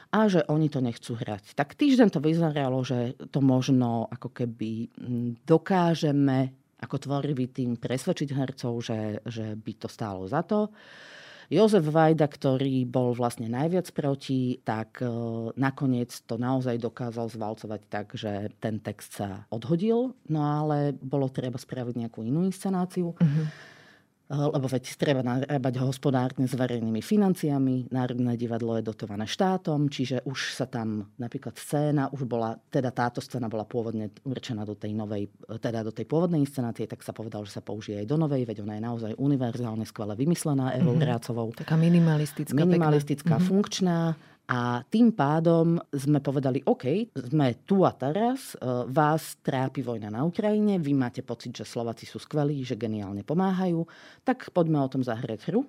[0.09, 1.53] a že oni to nechcú hrať.
[1.53, 4.89] Tak týždeň to vyzeralo, že to možno ako keby
[5.45, 10.69] dokážeme ako tvorivý tým presvedčiť hercov, že, že by to stálo za to.
[11.47, 15.07] Jozef Vajda, ktorý bol vlastne najviac proti, tak e,
[15.55, 21.55] nakoniec to naozaj dokázal zvalcovať tak, že ten text sa odhodil, no ale bolo treba
[21.55, 23.15] spraviť nejakú inú inscenáciu.
[23.15, 23.47] Uh-huh.
[24.27, 27.87] Lebo veď treba narábať hospodárne s verejnými financiami.
[27.87, 33.23] Národné divadlo je dotované štátom, čiže už sa tam napríklad scéna, už bola, teda táto
[33.23, 35.31] scéna bola pôvodne určená do tej novej,
[35.63, 38.67] teda do tej pôvodnej inscenácie, tak sa povedal, že sa použije aj do novej, veď
[38.67, 41.07] ona je naozaj univerzálne skvele vymyslená Evou mm-hmm.
[41.07, 41.47] Rácovou.
[41.55, 42.51] Taká minimalistická.
[42.51, 43.47] Minimalistická, pekná.
[43.47, 43.99] funkčná.
[44.47, 50.23] A tým pádom sme povedali, OK, sme tu a teraz, e, vás trápi vojna na
[50.23, 53.83] Ukrajine, vy máte pocit, že Slováci sú skvelí, že geniálne pomáhajú,
[54.23, 55.67] tak poďme o tom zahrať hru.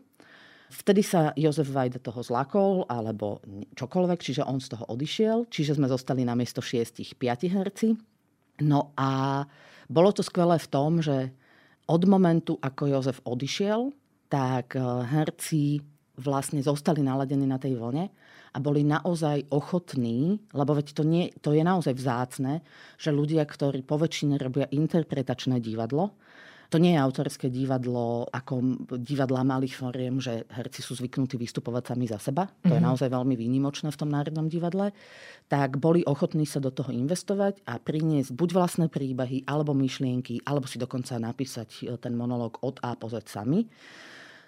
[0.70, 3.42] Vtedy sa Jozef Vajda toho zlakol, alebo
[3.74, 7.98] čokoľvek, čiže on z toho odišiel, čiže sme zostali na miesto šiestich piati herci.
[8.62, 9.42] No a
[9.90, 11.34] bolo to skvelé v tom, že
[11.90, 13.90] od momentu, ako Jozef odišiel,
[14.30, 15.82] tak e, herci
[16.14, 18.06] vlastne zostali naladení na tej vlne
[18.58, 22.66] a boli naozaj ochotní, lebo veď to, nie, to je naozaj vzácne,
[22.98, 26.18] že ľudia, ktorí poväčšine robia interpretačné divadlo,
[26.68, 32.04] to nie je autorské divadlo ako divadla malých foriem, že herci sú zvyknutí vystupovať sami
[32.04, 32.44] za seba.
[32.44, 32.76] To mm-hmm.
[32.76, 32.86] je mhm.
[32.92, 34.92] naozaj veľmi výnimočné v tom národnom divadle.
[35.48, 40.68] Tak boli ochotní sa do toho investovať a priniesť buď vlastné príbehy, alebo myšlienky, alebo
[40.68, 43.64] si dokonca napísať ten monológ od A po Z sami.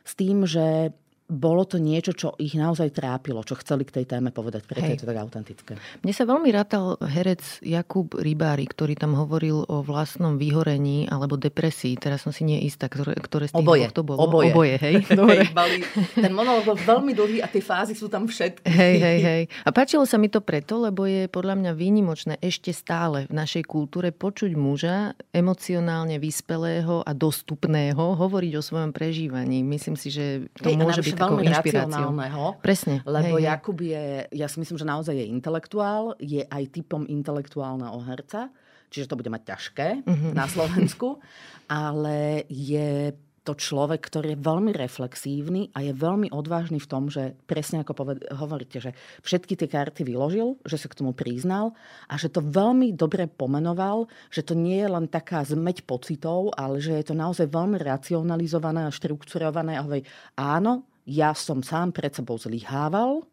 [0.05, 0.93] S tým, že
[1.31, 4.99] bolo to niečo, čo ich naozaj trápilo, čo chceli k tej téme povedať, preto Hej.
[4.99, 5.73] je to tak autentické.
[6.03, 11.95] Mne sa veľmi rátal herec Jakub Rybári, ktorý tam hovoril o vlastnom vyhorení alebo depresii.
[11.95, 13.87] Teraz som si nie istá, ktoré, ktoré z tých Oboje.
[13.95, 14.27] to bolo.
[14.27, 14.51] Oboje.
[14.51, 14.95] Oboje hej.
[15.21, 15.47] Dobre.
[15.47, 15.87] Hej,
[16.19, 18.67] ten monológ bol veľmi dlhý a tie fázy sú tam všetky.
[18.67, 19.43] Hej, hej, hej.
[19.63, 23.63] A páčilo sa mi to preto, lebo je podľa mňa výnimočné ešte stále v našej
[23.71, 29.63] kultúre počuť muža emocionálne vyspelého a dostupného hovoriť o svojom prežívaní.
[29.63, 32.43] Myslím si, že to hej, môže byť veľmi racionálneho.
[32.65, 33.05] Presne.
[33.05, 38.01] Lebo hej, Jakub je, ja si myslím, že naozaj je intelektuál, je aj typom intelektuálneho
[38.09, 38.49] herca,
[38.89, 40.33] čiže to bude mať ťažké mm-hmm.
[40.33, 41.21] na Slovensku,
[41.69, 47.33] ale je to človek, ktorý je veľmi reflexívny a je veľmi odvážny v tom, že
[47.49, 48.93] presne ako poved- hovoríte, že
[49.25, 51.73] všetky tie karty vyložil, že sa k tomu priznal
[52.05, 56.85] a že to veľmi dobre pomenoval, že to nie je len taká zmeť pocitov, ale
[56.85, 60.05] že je to naozaj veľmi racionalizované a štrukturované a hovorí,
[60.37, 63.25] áno, ja som sám pred sebou zlyhával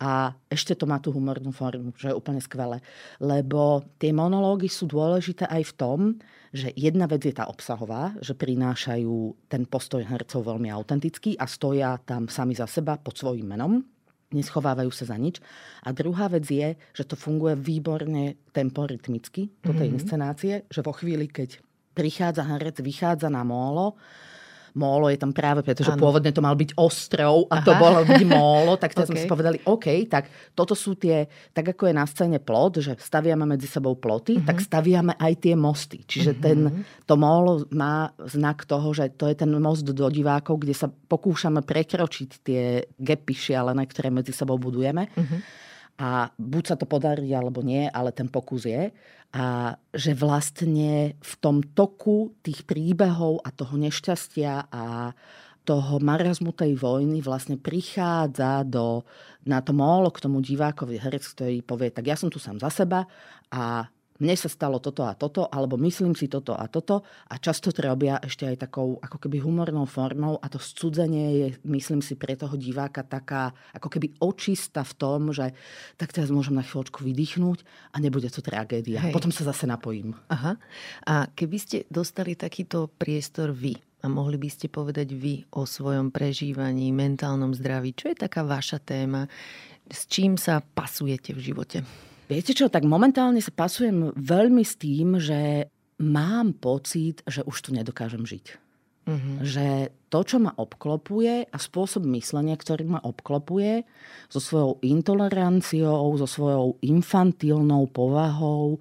[0.00, 2.80] a ešte to má tú humornú formu, že je úplne skvelé.
[3.20, 5.98] Lebo tie monológy sú dôležité aj v tom,
[6.56, 12.00] že jedna vec je tá obsahová, že prinášajú ten postoj hercov veľmi autentický a stoja
[12.02, 13.84] tam sami za seba pod svojím menom
[14.30, 15.42] neschovávajú sa za nič.
[15.82, 19.98] A druhá vec je, že to funguje výborne temporytmicky, do tej mm-hmm.
[19.98, 21.58] inscenácie, že vo chvíli, keď
[21.98, 23.98] prichádza herec, vychádza na mólo,
[24.74, 26.00] mólo je tam práve, pretože ano.
[26.00, 27.66] pôvodne to mal byť ostrov a Aha.
[27.66, 29.14] to bolo byť mólo, tak teraz okay.
[29.18, 32.92] sme si povedali, OK, tak toto sú tie, tak ako je na scéne plot, že
[32.98, 34.48] staviame medzi sebou ploty, uh-huh.
[34.48, 36.02] tak staviame aj tie mosty.
[36.06, 36.44] Čiže uh-huh.
[36.44, 36.58] ten,
[37.06, 41.62] to mólo má znak toho, že to je ten most do divákov, kde sa pokúšame
[41.62, 42.62] prekročiť tie
[42.98, 45.10] gapy šialené, ktoré medzi sebou budujeme.
[45.14, 45.40] Uh-huh.
[46.00, 48.88] A buď sa to podarí, alebo nie, ale ten pokus je.
[49.36, 55.12] A že vlastne v tom toku tých príbehov a toho nešťastia a
[55.68, 59.04] toho marazmu tej vojny vlastne prichádza do,
[59.44, 62.72] na to molo k tomu divákovi herec, ktorý povie, tak ja som tu sám za
[62.72, 63.04] seba
[63.52, 63.86] a
[64.20, 67.02] mne sa stalo toto a toto, alebo myslím si toto a toto
[67.32, 71.46] a často to robia ešte aj takou ako keby humornou formou a to scudzenie je,
[71.64, 75.56] myslím si, pre toho diváka taká ako keby očista v tom, že
[75.96, 77.58] tak teraz môžem na chvíľočku vydýchnuť
[77.92, 79.00] a nebude to tragédia.
[79.00, 79.16] Hej.
[79.16, 80.12] Potom sa zase napojím.
[80.28, 80.60] Aha.
[81.08, 86.08] A keby ste dostali takýto priestor vy, a mohli by ste povedať vy o svojom
[86.08, 89.28] prežívaní, mentálnom zdraví, čo je taká vaša téma,
[89.92, 91.84] s čím sa pasujete v živote?
[92.30, 95.66] Viete čo, tak momentálne sa pasujem veľmi s tým, že
[95.98, 98.46] mám pocit, že už tu nedokážem žiť.
[99.10, 99.36] Mm-hmm.
[99.42, 99.66] Že
[100.14, 103.82] to, čo ma obklopuje a spôsob myslenia, ktorý ma obklopuje,
[104.30, 108.78] so svojou intoleranciou, so svojou infantilnou povahou,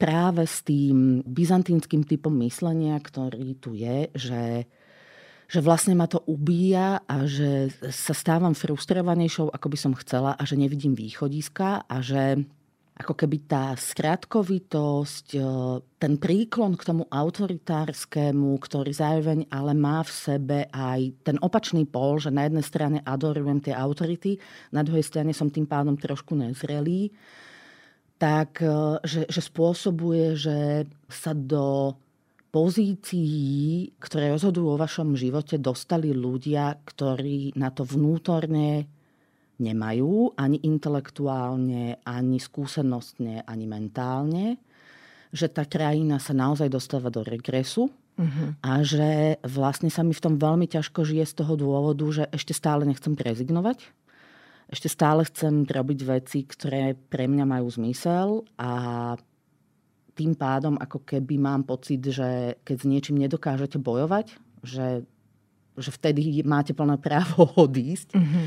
[0.00, 4.68] práve s tým byzantínskym typom myslenia, ktorý tu je, že
[5.52, 10.42] že vlastne ma to ubíja a že sa stávam frustrovanejšou, ako by som chcela a
[10.48, 12.48] že nevidím východiska a že
[12.92, 15.40] ako keby tá skratkovitosť, e,
[16.00, 22.20] ten príklon k tomu autoritárskému, ktorý zároveň ale má v sebe aj ten opačný pol,
[22.20, 24.36] že na jednej strane adorujem tie autority,
[24.72, 27.12] na druhej strane som tým pádom trošku nezrelý,
[28.16, 31.96] tak e, že, že spôsobuje, že sa do
[32.52, 38.84] pozícií, ktoré rozhodujú o vašom živote, dostali ľudia, ktorí na to vnútorne
[39.56, 44.60] nemajú, ani intelektuálne, ani skúsenostne, ani mentálne,
[45.32, 47.88] že tá krajina sa naozaj dostáva do regresu
[48.20, 48.52] uh-huh.
[48.60, 52.52] a že vlastne sa mi v tom veľmi ťažko žije z toho dôvodu, že ešte
[52.52, 53.80] stále nechcem prezignovať.
[54.68, 58.70] Ešte stále chcem robiť veci, ktoré pre mňa majú zmysel a
[60.12, 65.04] tým pádom ako keby mám pocit, že keď s niečím nedokážete bojovať, že,
[65.76, 68.16] že vtedy máte plné právo odísť.
[68.16, 68.46] Mm-hmm.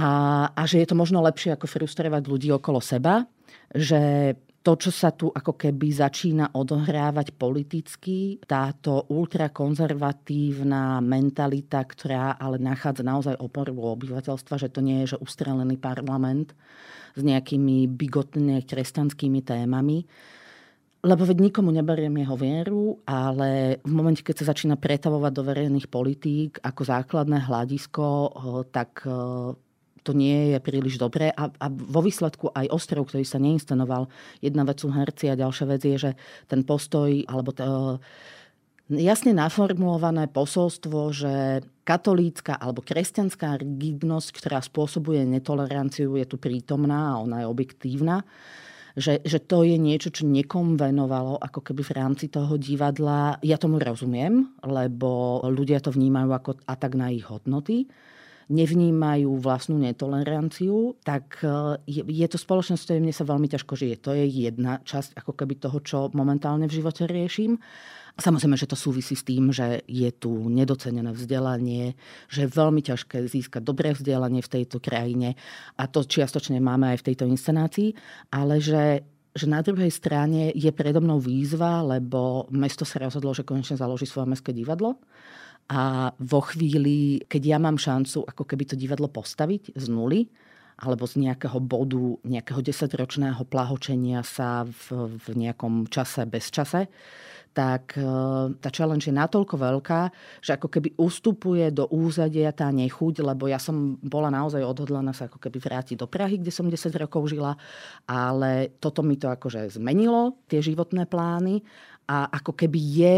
[0.00, 0.08] A,
[0.56, 3.28] a že je to možno lepšie ako frustrovať ľudí okolo seba,
[3.74, 12.60] že to, čo sa tu ako keby začína odohrávať politicky, táto ultrakonzervatívna mentalita, ktorá ale
[12.60, 16.52] nachádza naozaj oporu obyvateľstva, že to nie je že ustrelený parlament
[17.16, 20.04] s nejakými bigotnými kresťanskými témami,
[21.00, 25.88] lebo veď nikomu neberiem jeho vieru, ale v momente, keď sa začína pretavovať do verejných
[25.88, 28.30] politík ako základné hľadisko, eh,
[28.68, 29.56] tak eh,
[30.04, 31.32] to nie je príliš dobré.
[31.32, 34.08] A, a vo výsledku aj ostrov, ktorý sa neinstanoval,
[34.40, 36.10] jedna vec sú herci a ďalšia vec je, že
[36.48, 45.24] ten postoj, alebo to, eh, jasne naformulované posolstvo, že katolícka alebo kresťanská rigidnosť, ktorá spôsobuje
[45.24, 48.20] netoleranciu, je tu prítomná a ona je objektívna
[48.96, 53.38] že, že to je niečo, čo nekonvenovalo ako keby v rámci toho divadla.
[53.42, 57.90] Ja tomu rozumiem, lebo ľudia to vnímajú ako atak na ich hodnoty
[58.50, 63.96] nevnímajú vlastnú netoleranciu, tak e, je, je to spoločnosť, ktorej mne sa veľmi ťažko žije.
[64.02, 67.62] To je jedna časť ako keby toho, čo momentálne v živote riešim.
[68.18, 71.94] Samozrejme, že to súvisí s tým, že je tu nedocenené vzdelanie,
[72.26, 75.38] že je veľmi ťažké získať dobré vzdelanie v tejto krajine
[75.78, 77.94] a to čiastočne máme aj v tejto inscenácii,
[78.34, 83.46] ale že že na druhej strane je predo mnou výzva, lebo mesto sa rozhodlo, že
[83.46, 84.98] konečne založí svoje mestské divadlo.
[85.70, 90.26] A vo chvíli, keď ja mám šancu ako keby to divadlo postaviť z nuly,
[90.80, 96.88] alebo z nejakého bodu, nejakého desaťročného plahočenia sa v, v nejakom čase bez čase,
[97.50, 98.06] tak e,
[98.62, 100.00] tá challenge je natoľko veľká,
[100.38, 105.26] že ako keby ustupuje do úzadia tá nechuť, lebo ja som bola naozaj odhodlaná sa
[105.26, 107.58] ako keby vrátiť do Prahy, kde som 10 rokov žila,
[108.06, 111.62] ale toto mi to akože zmenilo, tie životné plány
[112.06, 113.16] a ako keby je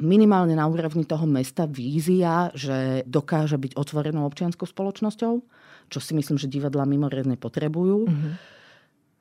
[0.00, 5.34] minimálne na úrovni toho mesta vízia, že dokáže byť otvorenou občianskou spoločnosťou,
[5.88, 8.10] čo si myslím, že divadla mimoriadne potrebujú.
[8.10, 8.32] Mm-hmm.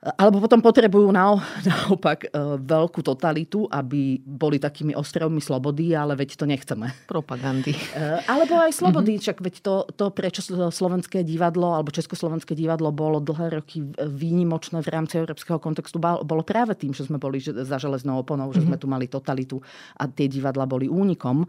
[0.03, 6.45] Alebo potom potrebujú naopak e, veľkú totalitu, aby boli takými ostrovmi slobody, ale veď to
[6.45, 6.91] nechceme.
[7.07, 7.71] Propagandy.
[7.71, 9.27] E, alebo aj slobody, mm-hmm.
[9.31, 14.91] čak veď to, to, prečo slovenské divadlo alebo československé divadlo bolo dlhé roky výnimočné v
[14.91, 18.91] rámci európskeho kontextu, bolo práve tým, že sme boli za železnou oponou, že sme tu
[18.91, 19.63] mali totalitu
[19.95, 21.47] a tie divadla boli únikom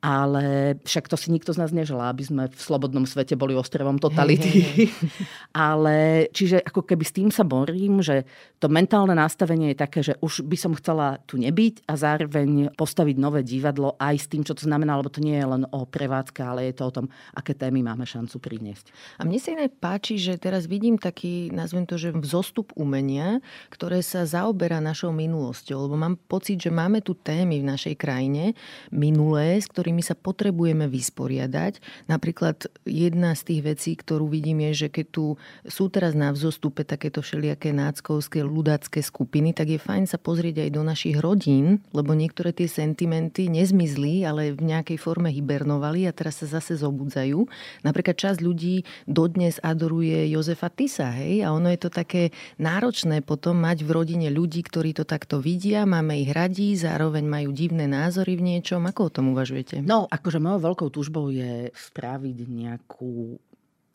[0.00, 4.00] ale však to si nikto z nás neželá, aby sme v slobodnom svete boli ostrovom
[4.00, 4.48] totality.
[4.48, 5.24] Hey, hey, hey.
[5.70, 5.96] ale
[6.32, 8.24] čiže ako keby s tým sa borím, že
[8.56, 13.16] to mentálne nastavenie je také, že už by som chcela tu nebyť a zároveň postaviť
[13.20, 16.40] nové divadlo aj s tým, čo to znamená, lebo to nie je len o prevádzke,
[16.40, 18.92] ale je to o tom, aké témy máme šancu priniesť.
[19.20, 24.00] A mne sa inak páči, že teraz vidím taký, nazvem to, že vzostup umenia, ktoré
[24.00, 28.56] sa zaoberá našou minulosťou, lebo mám pocit, že máme tu témy v našej krajine
[28.88, 32.06] minulé, s ktorými ktorými sa potrebujeme vysporiadať.
[32.06, 35.24] Napríklad jedna z tých vecí, ktorú vidím, je, že keď tu
[35.66, 40.70] sú teraz na vzostupe takéto všelijaké náckovské, ľudácké skupiny, tak je fajn sa pozrieť aj
[40.70, 46.38] do našich rodín, lebo niektoré tie sentimenty nezmizli, ale v nejakej forme hibernovali a teraz
[46.38, 47.50] sa zase zobudzajú.
[47.82, 52.30] Napríklad časť ľudí dodnes adoruje Jozefa Tisa, hej, a ono je to také
[52.62, 57.50] náročné potom mať v rodine ľudí, ktorí to takto vidia, máme ich radí, zároveň majú
[57.50, 58.86] divné názory v niečom.
[58.86, 59.79] Ako o tom uvažujete?
[59.84, 63.38] No, akože mojou veľkou túžbou je spraviť nejakú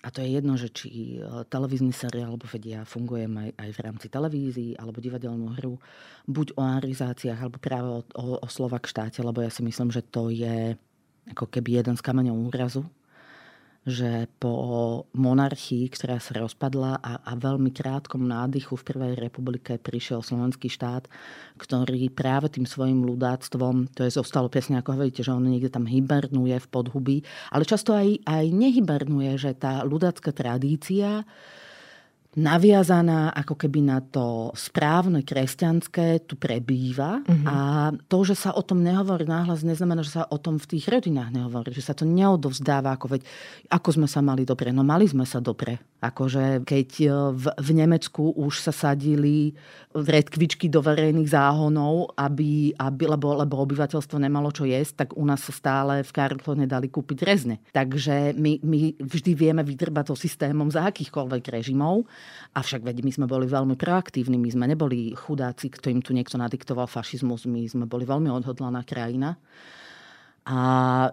[0.05, 3.79] a to je jedno, že či e, televízny seriál, alebo vedia, fungujem aj, aj v
[3.81, 5.81] rámci televízií, alebo divadelnú hru,
[6.29, 10.05] buď o arizáciách, alebo práve o, o, o Slovak štáte, lebo ja si myslím, že
[10.05, 10.77] to je
[11.33, 12.85] ako keby jeden z kameňov úrazu
[13.85, 14.53] že po
[15.13, 21.05] monarchii, ktorá sa rozpadla a, a veľmi krátkom nádychu v Prvej republike prišiel slovenský štát,
[21.61, 25.85] ktorý práve tým svojim ľudáctvom, to je zostalo presne ako hovoríte, že on niekde tam
[25.85, 27.17] hibernuje v podhubí,
[27.53, 31.21] ale často aj, aj nehibernuje, že tá ľudácka tradícia
[32.35, 37.47] naviazaná ako keby na to správne kresťanské tu prebýva mm-hmm.
[37.47, 37.57] a
[38.11, 41.31] to, že sa o tom nehovorí náhlas, neznamená, že sa o tom v tých rodinách
[41.31, 43.21] nehovorí, že sa to neodovzdáva, ako veď,
[43.71, 44.75] ako sme sa mali dobre.
[44.75, 45.79] No mali sme sa dobre.
[46.03, 49.55] Akože keď e, v, v Nemecku už sa sadili
[49.95, 55.39] redkvičky do verejných záhonov, aby, aby, lebo, lebo obyvateľstvo nemalo čo jesť, tak u nás
[55.39, 57.63] sa stále v Karlone dali kúpiť rezne.
[57.71, 62.03] Takže my, my vždy vieme vydrbať to systémom za akýchkoľvek režimov.
[62.55, 66.87] Avšak veď my sme boli veľmi proaktívni, my sme neboli chudáci, ktorým tu niekto nadiktoval
[66.87, 69.35] fašizmus, my sme boli veľmi odhodlaná krajina.
[70.45, 70.59] A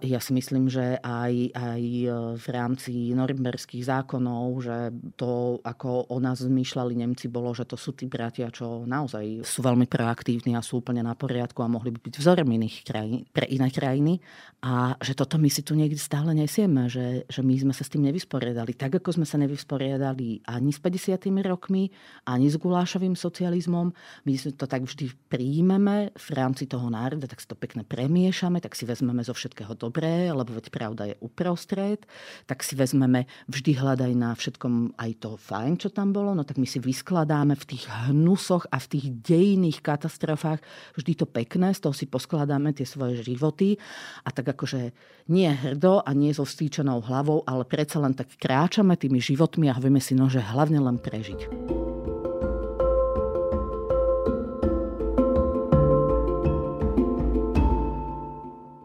[0.05, 2.07] ja si myslím, že aj, aj e,
[2.37, 7.97] v rámci norimberských zákonov, že to, ako o nás zmýšľali Nemci, bolo, že to sú
[7.97, 12.05] tí bratia, čo naozaj sú veľmi proaktívni a sú úplne na poriadku a mohli by
[12.05, 14.21] byť vzorom iných krajín, pre iné krajiny.
[14.61, 17.89] A že toto my si tu niekde stále nesieme, že, že my sme sa s
[17.89, 18.77] tým nevysporiadali.
[18.77, 21.89] Tak, ako sme sa nevysporiadali ani s 50 rokmi,
[22.29, 23.97] ani s gulášovým socializmom.
[24.29, 28.77] My to tak vždy príjmeme v rámci toho národa, tak si to pekne premiešame, tak
[28.77, 32.03] si vezmeme zo všetkého dobré, lebo veď pravda je uprostred,
[32.45, 36.59] tak si vezmeme vždy hľadaj na všetkom aj to fajn, čo tam bolo, no tak
[36.59, 40.59] my si vyskladáme v tých hnusoch a v tých dejných katastrofách
[40.99, 43.79] vždy to pekné, z toho si poskladáme tie svoje životy
[44.27, 44.91] a tak akože
[45.31, 49.77] nie hrdo a nie so vstýčenou hlavou, ale predsa len tak kráčame tými životmi a
[49.79, 51.92] hovoríme si, no, že hlavne len prežiť.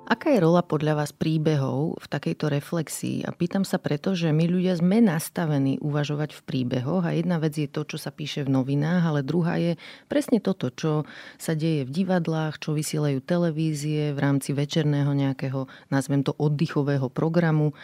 [0.08, 3.28] Aká je rola podľa vás príbehov v takejto reflexii?
[3.28, 7.52] A pýtam sa preto, že my ľudia sme nastavení uvažovať v príbehoch a jedna vec
[7.52, 9.76] je to, čo sa píše v novinách, ale druhá je
[10.08, 11.04] presne toto, čo
[11.36, 17.76] sa deje v divadlách, čo vysielajú televízie v rámci večerného nejakého, nazvem to, oddychového programu.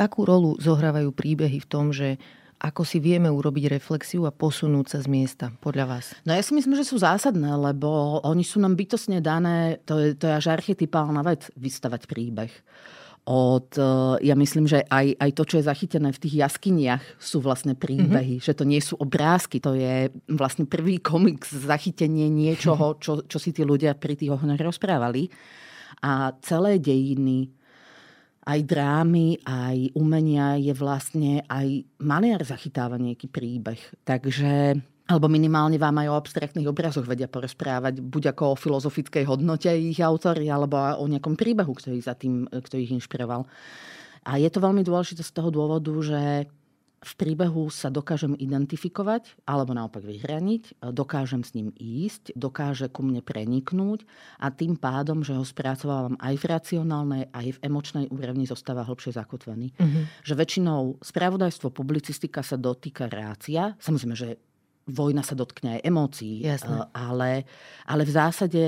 [0.00, 2.16] Akú rolu zohrávajú príbehy v tom, že
[2.56, 6.16] ako si vieme urobiť reflexiu a posunúť sa z miesta, podľa vás?
[6.24, 10.16] No ja si myslím, že sú zásadné, lebo oni sú nám bytosne dané, to je,
[10.16, 12.52] to je až archetypálna vec, vystavať príbeh
[13.26, 13.82] od, e,
[14.22, 18.38] ja myslím, že aj, aj to, čo je zachytené v tých jaskyniach, sú vlastne príbehy,
[18.38, 18.46] mm-hmm.
[18.46, 23.50] že to nie sú obrázky, to je vlastne prvý komiks, zachytenie niečoho, čo, čo si
[23.50, 25.26] tí ľudia pri tých ohňoch rozprávali.
[26.06, 27.50] A celé dejiny
[28.46, 33.78] aj drámy, aj umenia je vlastne aj maliar zachytáva nejaký príbeh.
[34.06, 39.70] Takže alebo minimálne vám aj o abstraktných obrazoch vedia porozprávať, buď ako o filozofickej hodnote
[39.70, 43.46] ich autory, alebo o nejakom príbehu, ktorý za tým, ktorý ich inšpiroval.
[44.26, 46.50] A je to veľmi dôležité z toho dôvodu, že
[47.06, 53.22] v príbehu sa dokážem identifikovať alebo naopak vyhraniť, dokážem s ním ísť, dokáže ku mne
[53.22, 54.02] preniknúť
[54.42, 59.14] a tým pádom, že ho spracovávam aj v racionálnej, aj v emočnej úrovni, zostáva hlbšie
[59.14, 59.70] zakotvený.
[59.78, 60.02] Uh-huh.
[60.26, 63.78] Že väčšinou spravodajstvo, publicistika sa dotýka rácia.
[63.78, 64.42] Samozrejme, že
[64.86, 66.86] vojna sa dotkne aj emócií, Jasne.
[66.94, 67.42] ale,
[67.86, 68.62] ale v zásade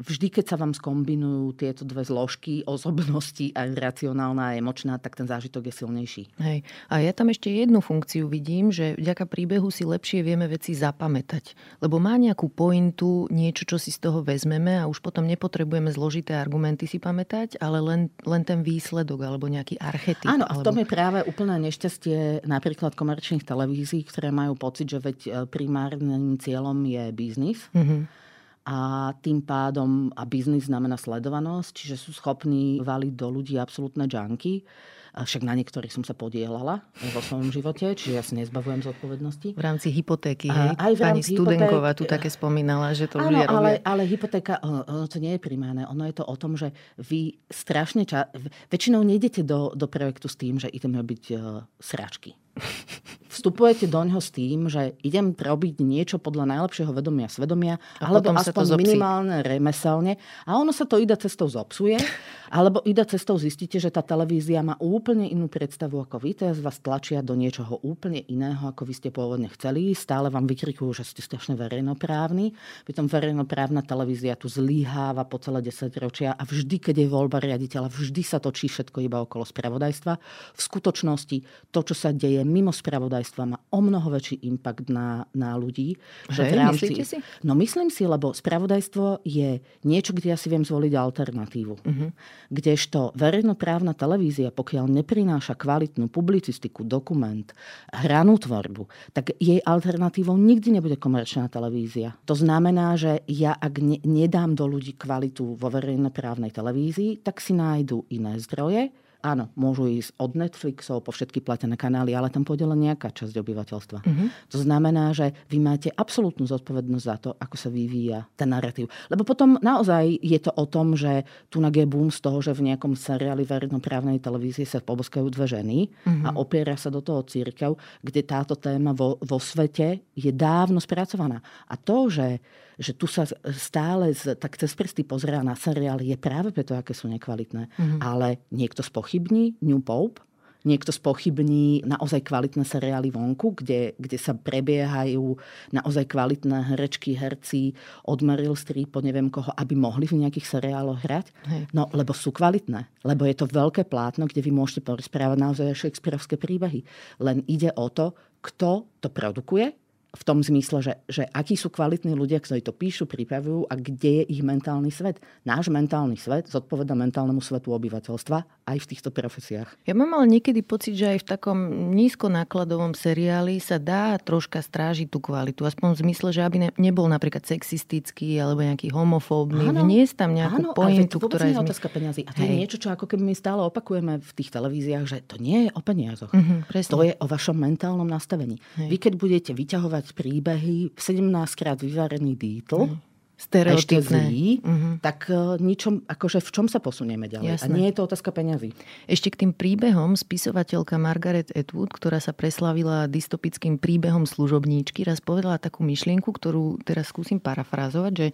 [0.00, 5.28] vždy, keď sa vám skombinujú tieto dve zložky, osobnosti, aj racionálna a emočná, tak ten
[5.28, 6.22] zážitok je silnejší.
[6.40, 6.64] Hej.
[6.88, 11.78] A ja tam ešte jednu funkciu vidím, že vďaka príbehu si lepšie vieme veci zapamätať.
[11.84, 16.36] Lebo má nejakú pointu, niečo, čo si z toho vezmeme a už potom nepotrebujeme zložité
[16.36, 20.26] argumenty si pamätať, ale len, len ten výsledok alebo nejaký archetyp.
[20.26, 24.98] Áno, a v tom je práve úplné nešťastie napríklad komerčných televízií, ktoré majú pocit, že
[24.98, 27.60] veď e, primárnym cieľom je biznis.
[27.76, 28.29] Mm-hmm
[28.64, 34.62] a tým pádom, a biznis znamená sledovanosť, čiže sú schopní valiť do ľudí absolútne junky.
[35.10, 39.58] Však na niektorých som sa podielala vo svojom živote, čiže ja si nezbavujem zodpovednosti.
[39.58, 40.78] V rámci hypotéky, hej?
[40.78, 43.58] Aj v Pani Studenková tu také spomínala, že to ľudia robia.
[43.58, 45.82] Ale, ale hypotéka, ono to nie je primárne.
[45.90, 48.30] Ono je to o tom, že vy strašne ča...
[48.70, 52.38] väčšinou nejdete do, do projektu s tým, že ideme byť uh, sračky
[53.30, 58.34] vstupujete do ňoho s tým, že idem robiť niečo podľa najlepšieho vedomia svedomia, a alebo
[58.34, 60.18] aspoň minimálne remeselne.
[60.50, 61.94] A ono sa to ide cestou zopsuje,
[62.58, 66.82] alebo ide cestou zistíte, že tá televízia má úplne inú predstavu ako vy, teraz vás
[66.82, 71.22] tlačia do niečoho úplne iného, ako vy ste pôvodne chceli, stále vám vykrikujú, že ste
[71.22, 72.50] strašne verejnoprávni,
[72.82, 77.86] pritom verejnoprávna televízia tu zlíháva po celé 10 ročia a vždy, keď je voľba riaditeľa,
[77.86, 80.12] vždy sa točí všetko iba okolo spravodajstva.
[80.58, 85.28] V skutočnosti to, čo sa deje mimo spravodajstva, spravodajstva má o mnoho väčší impact na,
[85.36, 85.96] na ľudí.
[86.32, 87.16] Že v rámci, myslíte si?
[87.44, 91.74] No myslím si, lebo spravodajstvo je niečo, kde ja si viem zvoliť alternatívu.
[91.84, 92.10] Uh-huh.
[92.50, 97.46] Kdežto verejnoprávna televízia, pokiaľ neprináša kvalitnú publicistiku, dokument,
[97.92, 102.16] hranú tvorbu, tak jej alternatívou nikdy nebude komerčná televízia.
[102.24, 107.52] To znamená, že ja ak ne, nedám do ľudí kvalitu vo verejnoprávnej televízii, tak si
[107.52, 108.90] nájdu iné zdroje,
[109.20, 113.36] Áno, môžu ísť od Netflixov po všetky platené kanály, ale tam pôjde len nejaká časť
[113.36, 113.98] obyvateľstva.
[114.00, 114.28] Uh-huh.
[114.48, 118.88] To znamená, že vy máte absolútnu zodpovednosť za to, ako sa vyvíja ten narratív.
[119.12, 122.72] Lebo potom naozaj je to o tom, že tu je boom z toho, že v
[122.72, 126.32] nejakom seriáli verejnoprávnej televízie sa poboskajú dve ženy uh-huh.
[126.32, 131.44] a opiera sa do toho církev, kde táto téma vo, vo svete je dávno spracovaná.
[131.68, 132.40] A to, že
[132.80, 136.96] že tu sa stále z, tak cez prsty pozerá na seriály, je práve preto, aké
[136.96, 137.68] sú nekvalitné.
[137.68, 138.00] Mm-hmm.
[138.00, 140.24] Ale niekto spochybní New Pope,
[140.64, 145.36] niekto spochybní naozaj kvalitné seriály vonku, kde, kde sa prebiehajú
[145.72, 147.72] naozaj kvalitné herečky, herci
[148.04, 151.32] od Meryl Streep po neviem koho, aby mohli v nejakých seriáloch hrať.
[151.48, 151.62] Hej.
[151.72, 152.88] No, lebo sú kvalitné.
[153.04, 156.84] Lebo je to veľké plátno, kde vy môžete porozprávať naozaj šekspírovské príbehy.
[157.20, 159.76] Len ide o to, kto to produkuje,
[160.10, 164.22] v tom zmysle, že, že akí sú kvalitní ľudia, ktorí to píšu, pripravujú a kde
[164.22, 165.22] je ich mentálny svet.
[165.46, 169.70] Náš mentálny svet zodpoveda mentálnemu svetu obyvateľstva aj v týchto profesiách.
[169.86, 171.58] Ja mám ale niekedy pocit, že aj v takom
[171.94, 175.62] nízkonákladovom seriáli sa dá troška strážiť tú kvalitu.
[175.62, 179.70] Aspoň v zmysle, že aby ne, nebol napríklad sexistický alebo nejaký homofóbny.
[179.70, 181.54] Áno, Vniesť tam nejakú áno, pointu, ktorá je...
[181.54, 182.26] otázka peniazy.
[182.26, 182.50] A to Hej.
[182.50, 185.70] je niečo, čo ako keby my stále opakujeme v tých televíziách, že to nie je
[185.70, 186.34] o peniazoch.
[186.34, 188.58] Uh-huh, to je o vašom mentálnom nastavení.
[188.74, 188.88] Hej.
[188.90, 193.09] Vy keď budete vyťahovať počúvať príbehy 17 krát vyvarený Beatle, mm
[193.40, 194.22] stereotypné.
[194.60, 194.94] Mm-hmm.
[195.00, 197.56] tak uh, ničom, akože v čom sa posunieme ďalej?
[197.56, 197.72] Jasné.
[197.72, 198.76] A nie je to otázka peňazí.
[199.08, 205.56] Ešte k tým príbehom spisovateľka Margaret Atwood, ktorá sa preslavila dystopickým príbehom služobníčky, raz povedala
[205.56, 208.26] takú myšlienku, ktorú teraz skúsim parafrázovať, že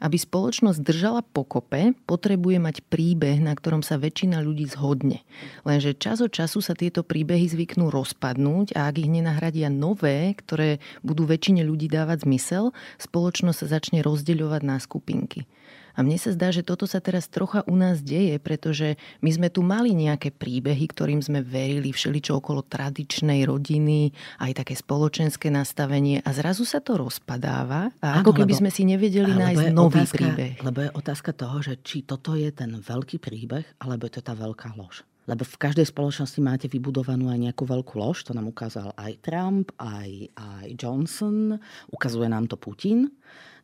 [0.00, 5.20] aby spoločnosť držala pokope, potrebuje mať príbeh, na ktorom sa väčšina ľudí zhodne.
[5.68, 10.80] Lenže čas od času sa tieto príbehy zvyknú rozpadnúť a ak ich nenahradia nové, ktoré
[11.04, 15.50] budú väčšine ľudí dávať zmysel, spoločnosť sa začne rozdeľovať rozdeľovať na skupinky.
[15.96, 19.48] A mne sa zdá, že toto sa teraz trocha u nás deje, pretože my sme
[19.48, 24.12] tu mali nejaké príbehy, ktorým sme verili všeličo okolo tradičnej rodiny,
[24.44, 28.84] aj také spoločenské nastavenie a zrazu sa to rozpadáva a ako keby lebo, sme si
[28.84, 30.54] nevedeli nájsť nový otázka, príbeh.
[30.60, 34.36] Lebo je otázka toho, že či toto je ten veľký príbeh, alebo je to tá
[34.36, 35.00] veľká lož.
[35.26, 39.74] Lebo v každej spoločnosti máte vybudovanú aj nejakú veľkú lož, to nám ukázal aj Trump,
[39.78, 41.58] aj, aj Johnson,
[41.90, 43.10] ukazuje nám to Putin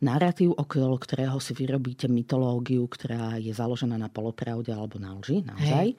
[0.03, 5.95] narratív, okolo ktorého si vyrobíte mytológiu, ktorá je založená na polopravde alebo na lži, naozaj.
[5.95, 5.97] Hej.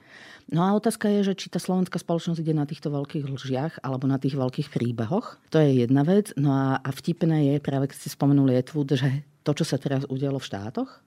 [0.52, 4.04] No a otázka je, že či tá slovenská spoločnosť ide na týchto veľkých lžiach alebo
[4.04, 5.40] na tých veľkých príbehoch.
[5.56, 6.36] To je jedna vec.
[6.36, 10.04] No a, a vtipné je, práve keď ste spomenuli Etwood, že to, čo sa teraz
[10.04, 11.00] udialo v štátoch,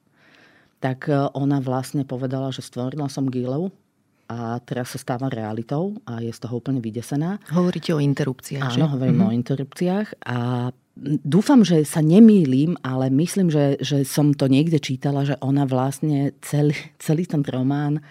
[0.82, 3.70] tak e, ona vlastne povedala, že stvorila som Gilev,
[4.28, 7.40] a teraz sa stáva realitou a je z toho úplne vydesená.
[7.48, 8.92] Hovoríte o interrupciách, Áno, že?
[8.92, 9.32] hovorím mm-hmm.
[9.32, 10.38] o interrupciách a
[11.24, 16.36] dúfam, že sa nemýlim, ale myslím, že, že som to niekde čítala, že ona vlastne
[16.44, 18.04] celý, celý ten román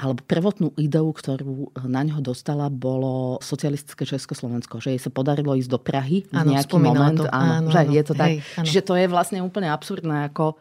[0.00, 4.80] alebo prvotnú ideu, ktorú na ňo dostala, bolo socialistické Československo.
[4.80, 7.20] Že jej sa podarilo ísť do Prahy v nejaký moment.
[7.20, 7.28] To.
[7.28, 8.30] Áno, áno, že áno, je to tak.
[8.32, 10.56] Hej, Čiže to je vlastne úplne absurdné, ako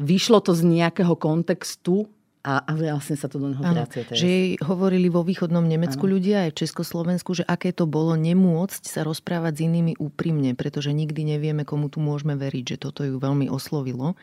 [0.00, 2.08] vyšlo to z nejakého kontextu
[2.42, 4.02] a, a vlastne sa to do neho vracia.
[4.02, 6.18] Že jej hovorili vo východnom Nemecku ano.
[6.18, 10.90] ľudia aj v Československu, že aké to bolo nemôcť sa rozprávať s inými úprimne, pretože
[10.90, 14.18] nikdy nevieme, komu tu môžeme veriť, že toto ju veľmi oslovilo.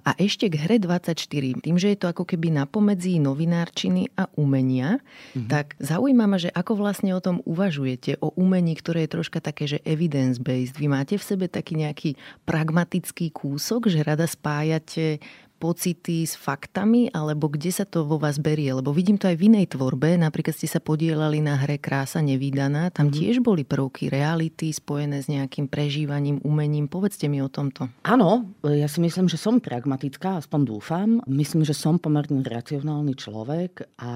[0.00, 4.32] A ešte k hre 24, tým, že je to ako keby na pomedzi novinárčiny a
[4.32, 5.48] umenia, mm-hmm.
[5.52, 9.68] tak zaujíma ma, že ako vlastne o tom uvažujete, o umení, ktoré je troška také,
[9.68, 10.80] že evidence-based.
[10.80, 12.16] Vy máte v sebe taký nejaký
[12.48, 15.20] pragmatický kúsok, že rada spájate
[15.60, 18.72] pocity s faktami, alebo kde sa to vo vás berie?
[18.72, 22.88] Lebo vidím to aj v inej tvorbe, napríklad ste sa podielali na hre Krása nevydaná,
[22.88, 23.14] tam mm.
[23.20, 26.88] tiež boli prvky reality spojené s nejakým prežívaním, umením.
[26.88, 27.92] Povedzte mi o tomto.
[28.08, 31.08] Áno, ja si myslím, že som pragmatická, aspoň dúfam.
[31.28, 34.12] Myslím, že som pomerne racionálny človek a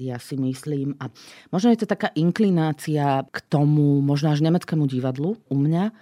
[0.00, 1.12] ja si myslím, a
[1.52, 5.92] možno je to taká inklinácia k tomu, možno až nemeckému divadlu u mňa,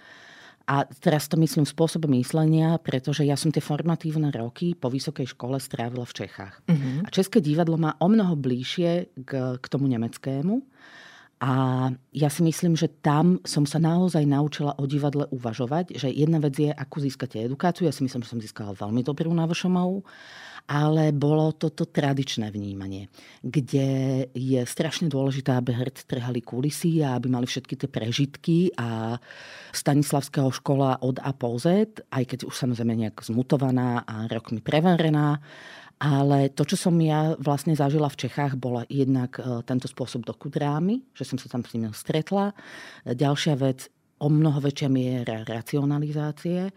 [0.65, 5.61] a teraz to myslím spôsobom myslenia, pretože ja som tie formatívne roky po vysokej škole
[5.61, 6.65] strávila v Čechách.
[6.65, 7.05] Uh-huh.
[7.05, 10.65] A České divadlo má o mnoho bližšie k, k tomu nemeckému.
[11.45, 11.53] A
[12.15, 16.57] ja si myslím, že tam som sa naozaj naučila o divadle uvažovať, že jedna vec
[16.57, 17.85] je, ako získate edukáciu.
[17.85, 20.01] Ja si myslím, že som získala veľmi dobrú na VŠMU
[20.65, 23.13] ale bolo toto tradičné vnímanie,
[23.45, 23.87] kde
[24.33, 29.21] je strašne dôležité, aby herci trhali kulisy a aby mali všetky tie prežitky a
[29.69, 35.37] Stanislavského škola od A po Z, aj keď už samozrejme nejak zmutovaná a rokmi preverená,
[36.01, 40.99] ale to, čo som ja vlastne zažila v Čechách, bola jednak e, tento spôsob dokudrámy,
[41.15, 42.51] že som sa tam s ním stretla.
[43.07, 43.87] Ďalšia vec,
[44.19, 46.71] o mnoho väčšia miera racionalizácie.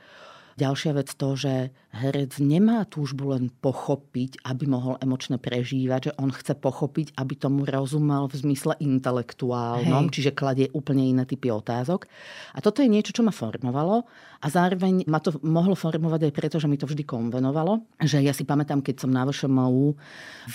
[0.58, 6.34] Ďalšia vec to, že herec nemá túžbu len pochopiť, aby mohol emočne prežívať, že on
[6.34, 10.14] chce pochopiť, aby tomu rozumel v zmysle intelektuálnom, Hej.
[10.18, 12.10] čiže kladie úplne iné typy otázok.
[12.52, 14.02] A toto je niečo, čo ma formovalo
[14.38, 17.82] a zároveň ma to mohlo formovať aj preto, že mi to vždy konvenovalo.
[17.98, 19.98] Že ja si pamätám, keď som na VŠMU,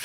[0.00, 0.04] v,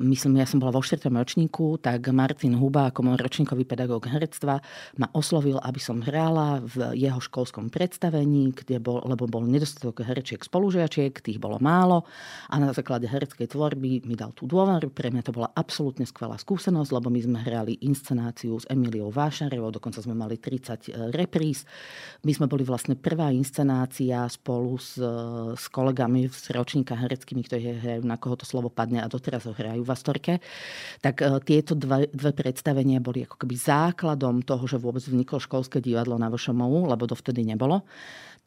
[0.00, 1.12] myslím, ja som bola vo 4.
[1.12, 4.64] ročníku, tak Martin Huba ako môj ročníkový pedagóg herectva
[4.96, 10.40] ma oslovil, aby som hrála v jeho školskom predstavení, kde bol, lebo bol nedostatok herečiek
[10.40, 12.08] spolužiačiek, tých bolo málo
[12.48, 14.88] a na základe hereckej tvorby mi dal tú dôveru.
[14.88, 19.68] Pre mňa to bola absolútne skvelá skúsenosť, lebo my sme hrali inscenáciu s Emiliou Vášarevou,
[19.68, 21.68] dokonca sme mali 30 e, repríz.
[22.24, 25.10] My sme boli vlastne prvá inscenácia spolu s, e,
[25.58, 29.58] s kolegami z ročníka hereckými, ktorí hrajú na koho to slovo padne a doteraz ho
[29.58, 30.34] hrajú v Astorke.
[31.02, 35.82] Tak e, tieto dve, dve predstavenia boli ako keby základom toho, že vôbec vzniklo školské
[35.82, 37.82] divadlo na VŠMU, lebo dovtedy nebolo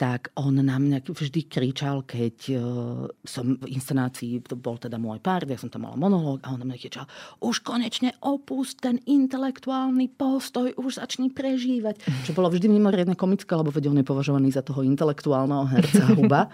[0.02, 5.22] tak on na mňa vždy kričal, keď uh, som v inscenácii, to bol teda môj
[5.22, 7.06] pár, ja som tam mala monológ a on na mňa kričal,
[7.38, 12.02] už konečne opust ten intelektuálny postoj, už začni prežívať.
[12.26, 16.48] Čo bolo vždy mimoriadne komické, lebo veď on je považovaný za toho intelektuálneho herca Huba.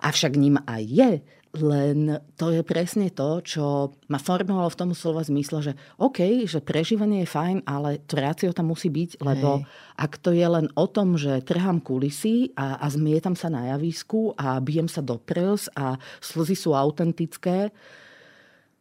[0.00, 1.10] Avšak ním aj je.
[1.56, 6.60] Len to je presne to, čo ma formovalo v tom slova zmysle, že OK, že
[6.60, 9.66] prežívanie je fajn, ale to rácio tam musí byť, lebo Hej.
[9.96, 14.36] ak to je len o tom, že trhám kulisy a, a zmietam sa na javisku
[14.36, 17.72] a bijem sa do prs a slzy sú autentické,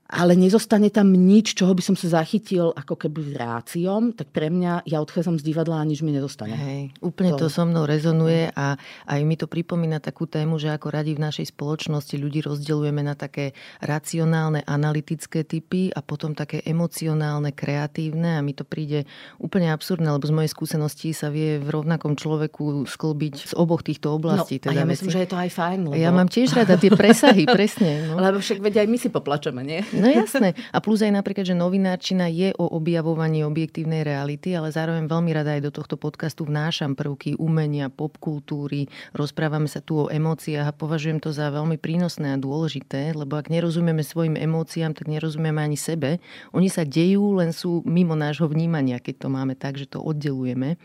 [0.05, 4.85] ale nezostane tam nič, čoho by som sa zachytil ako keby ráciom, tak pre mňa,
[4.85, 6.53] ja odchádzam z divadla a nič mi nedostane.
[6.53, 7.45] Hej, úplne to...
[7.45, 8.77] to so mnou rezonuje a
[9.09, 13.17] aj mi to pripomína takú tému, že ako radi v našej spoločnosti ľudí rozdeľujeme na
[13.17, 19.09] také racionálne, analytické typy a potom také emocionálne, kreatívne a mi to príde
[19.41, 24.13] úplne absurdné, lebo z mojej skúsenosti sa vie v rovnakom človeku sklbiť z oboch týchto
[24.13, 24.61] oblastí.
[24.61, 25.15] No, teda a ja myslím, veci.
[25.17, 25.79] že je to aj fajn.
[25.89, 25.97] Lebo...
[25.97, 28.13] Ja mám tiež rada tie presahy, presne.
[28.13, 28.21] No.
[28.21, 29.81] Lebo však veď aj my si poplačeme, nie?
[29.95, 30.53] No jasné.
[30.75, 35.55] A plus aj napríklad, že novinárčina je o objavovaní objektívnej reality, ale zároveň veľmi rada
[35.55, 41.23] aj do tohto podcastu vnášam prvky umenia, popkultúry, rozprávame sa tu o emóciách a považujem
[41.23, 46.19] to za veľmi prínosné a dôležité, lebo ak nerozumieme svojim emóciám, tak nerozumieme ani sebe.
[46.51, 50.75] Oni sa dejú, len sú mimo nášho vnímania, keď to máme tak, že to oddelujeme.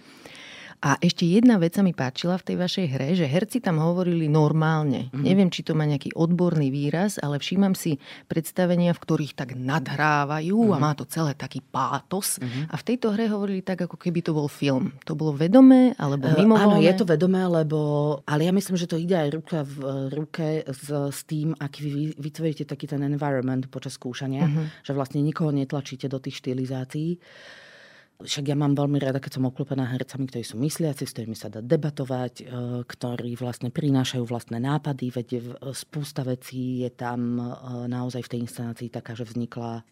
[0.80, 4.32] A ešte jedna vec sa mi páčila v tej vašej hre, že herci tam hovorili
[4.32, 5.12] normálne.
[5.12, 5.24] Mm-hmm.
[5.28, 8.00] Neviem, či to má nejaký odborný výraz, ale všímam si
[8.32, 10.74] predstavenia, v ktorých tak nadhrávajú mm-hmm.
[10.74, 10.82] a mhm.
[10.82, 12.40] má to celé taký pátos.
[12.40, 12.72] Mm-hmm.
[12.72, 14.96] A v tejto hre hovorili tak, ako keby to bol film.
[15.04, 16.56] To bolo vedomé alebo mimo?
[16.56, 17.78] Uh, áno, je to vedomé, lebo...
[18.24, 19.76] Ale ja myslím, že to ide aj ruka v
[20.16, 24.66] ruke s, s tým, aký vy vytvoríte taký ten environment počas skúšania, mm-hmm.
[24.80, 27.20] že vlastne nikoho netlačíte do tých štilizácií.
[28.20, 31.48] Však ja mám veľmi rada, keď som oklopená hercami, ktorí sú mysliaci, s ktorými sa
[31.48, 32.44] dá debatovať, e,
[32.84, 35.28] ktorí vlastne prinášajú vlastné nápady, veď
[35.72, 37.44] spústa vecí je tam e,
[37.88, 39.82] naozaj v tej inscenácii taká, že vznikla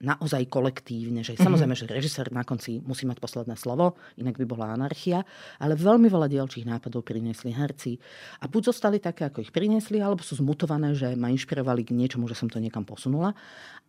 [0.00, 1.44] naozaj kolektívne, že mm-hmm.
[1.44, 5.22] samozrejme, že režisér na konci musí mať posledné slovo, inak by bola anarchia,
[5.60, 8.00] ale veľmi veľa dielčích nápadov priniesli herci
[8.40, 12.24] a buď zostali také, ako ich priniesli, alebo sú zmutované, že ma inšpirovali k niečomu,
[12.32, 13.36] že som to niekam posunula,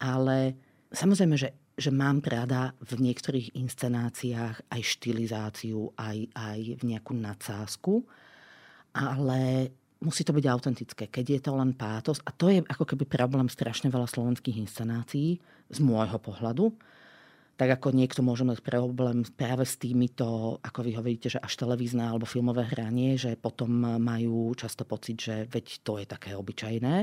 [0.03, 0.59] ale
[0.91, 8.05] samozrejme, že že mám rada v niektorých inscenáciách aj štilizáciu, aj, aj v nejakú nadsázku,
[8.93, 9.71] ale
[10.03, 11.03] musí to byť autentické.
[11.09, 15.41] Keď je to len pátos, a to je ako keby problém strašne veľa slovenských inscenácií
[15.73, 16.69] z môjho pohľadu,
[17.57, 22.09] tak ako niekto môže mať problém práve s týmito, ako vy hovoríte, že až televízne
[22.09, 26.95] alebo filmové hranie, že potom majú často pocit, že veď to je také obyčajné.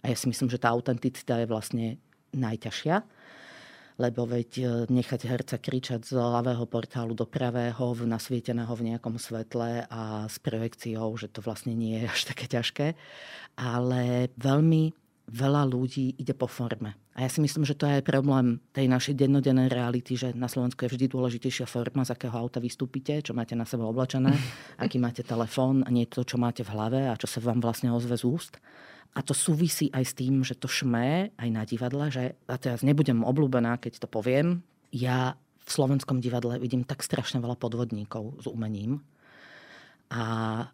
[0.00, 1.86] A ja si myslím, že tá autenticita je vlastne
[2.32, 3.17] najťažšia
[3.98, 9.84] lebo veď e, nechať herca kričať z ľavého portálu do pravého, nasvieteného v nejakom svetle
[9.90, 12.86] a s projekciou, že to vlastne nie je až také ťažké.
[13.58, 14.94] Ale veľmi
[15.28, 16.96] veľa ľudí ide po forme.
[17.18, 20.86] A ja si myslím, že to je problém tej našej dennodennej reality, že na Slovensku
[20.86, 24.32] je vždy dôležitejšia forma, z akého auta vystúpite, čo máte na sebe oblečené,
[24.82, 27.90] aký máte telefón a nie to, čo máte v hlave a čo sa vám vlastne
[27.92, 28.54] ozve z úst.
[29.16, 32.84] A to súvisí aj s tým, že to šmé aj na divadle, že, a teraz
[32.86, 34.62] nebudem obľúbená, keď to poviem,
[34.94, 35.34] ja
[35.64, 39.04] v slovenskom divadle vidím tak strašne veľa podvodníkov s umením.
[40.08, 40.24] A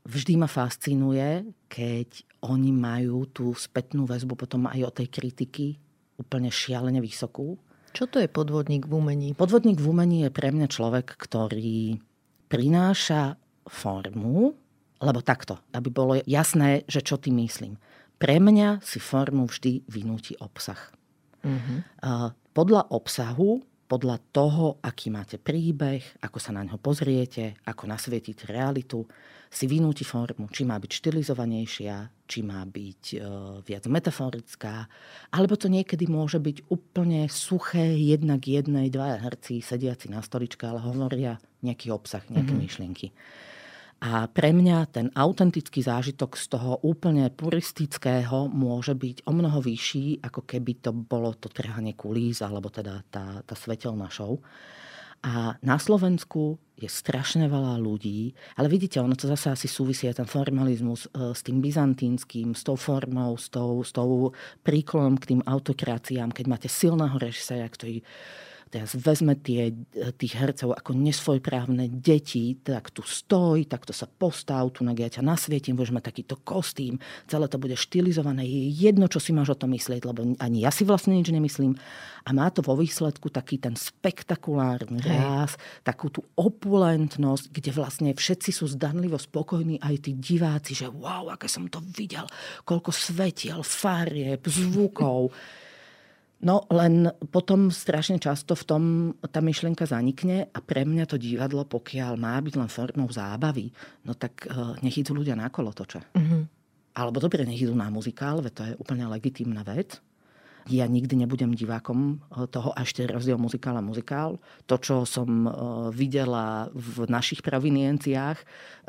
[0.07, 5.67] vždy ma fascinuje, keď oni majú tú spätnú väzbu potom aj o tej kritiky
[6.15, 7.59] úplne šialene vysokú.
[7.91, 9.29] Čo to je podvodník v umení?
[9.35, 11.99] Podvodník v umení je pre mňa človek, ktorý
[12.47, 13.35] prináša
[13.67, 14.55] formu,
[15.03, 17.75] lebo takto, aby bolo jasné, že čo tým myslím.
[18.19, 20.79] Pre mňa si formu vždy vynúti obsah.
[21.45, 21.79] Mm-hmm.
[22.55, 29.05] Podľa obsahu, podľa toho, aký máte príbeh, ako sa na ňo pozriete, ako nasvietiť realitu,
[29.55, 33.17] si vynúti formu, či má byť štilizovanejšia, či má byť e,
[33.63, 34.91] viac metaforická,
[35.31, 40.83] alebo to niekedy môže byť úplne suché, jednak jednej, dvaja herci sediaci na stoličke, ale
[40.83, 42.65] hovoria nejaký obsah, nejaké mm-hmm.
[42.67, 43.07] myšlienky.
[44.05, 50.21] A pre mňa ten autentický zážitok z toho úplne puristického môže byť o mnoho vyšší,
[50.21, 54.45] ako keby to bolo to trhanie kulís, alebo teda tá, tá svetelná show.
[55.25, 60.29] A na Slovensku je strašne veľa ľudí, ale vidíte, ono to zase asi súvisí ten
[60.29, 65.41] formalizmus e, s tým byzantínským, s tou formou, s tou, s tou príklonom k tým
[65.49, 68.05] autokraciám, keď máte silného režiséra, ktorý
[68.75, 69.71] teraz vezme tie,
[70.19, 75.79] tých hercov ako nesvojprávne deti, tak tu stoj, takto sa postav, tu ja ťa nasvietím,
[75.79, 76.99] budeš mať takýto kostým,
[77.31, 80.75] celé to bude štilizované, je jedno, čo si máš o tom myslieť, lebo ani ja
[80.75, 81.79] si vlastne nič nemyslím.
[82.27, 85.55] A má to vo výsledku taký ten spektakulárny ráz,
[85.87, 91.47] takú tú opulentnosť, kde vlastne všetci sú zdanlivo spokojní, aj tí diváci, že wow, aké
[91.47, 92.27] som to videl,
[92.67, 95.31] koľko svetiel, farieb, zvukov.
[96.45, 98.83] No len potom strašne často v tom
[99.33, 103.73] tá myšlienka zanikne a pre mňa to divadlo, pokiaľ má byť len formou zábavy,
[104.05, 106.13] no tak uh, nech idú ľudia na kolotoče.
[106.13, 106.43] Mm-hmm.
[107.01, 109.99] Alebo dobre, nech idú na muzikál, veď to je úplne legitímna vec.
[110.65, 114.41] Ja nikdy nebudem divákom e, toho a ešte rozdiel muzikál a muzikál.
[114.65, 115.51] To, čo som e,
[115.93, 118.39] videla v našich provinienciách,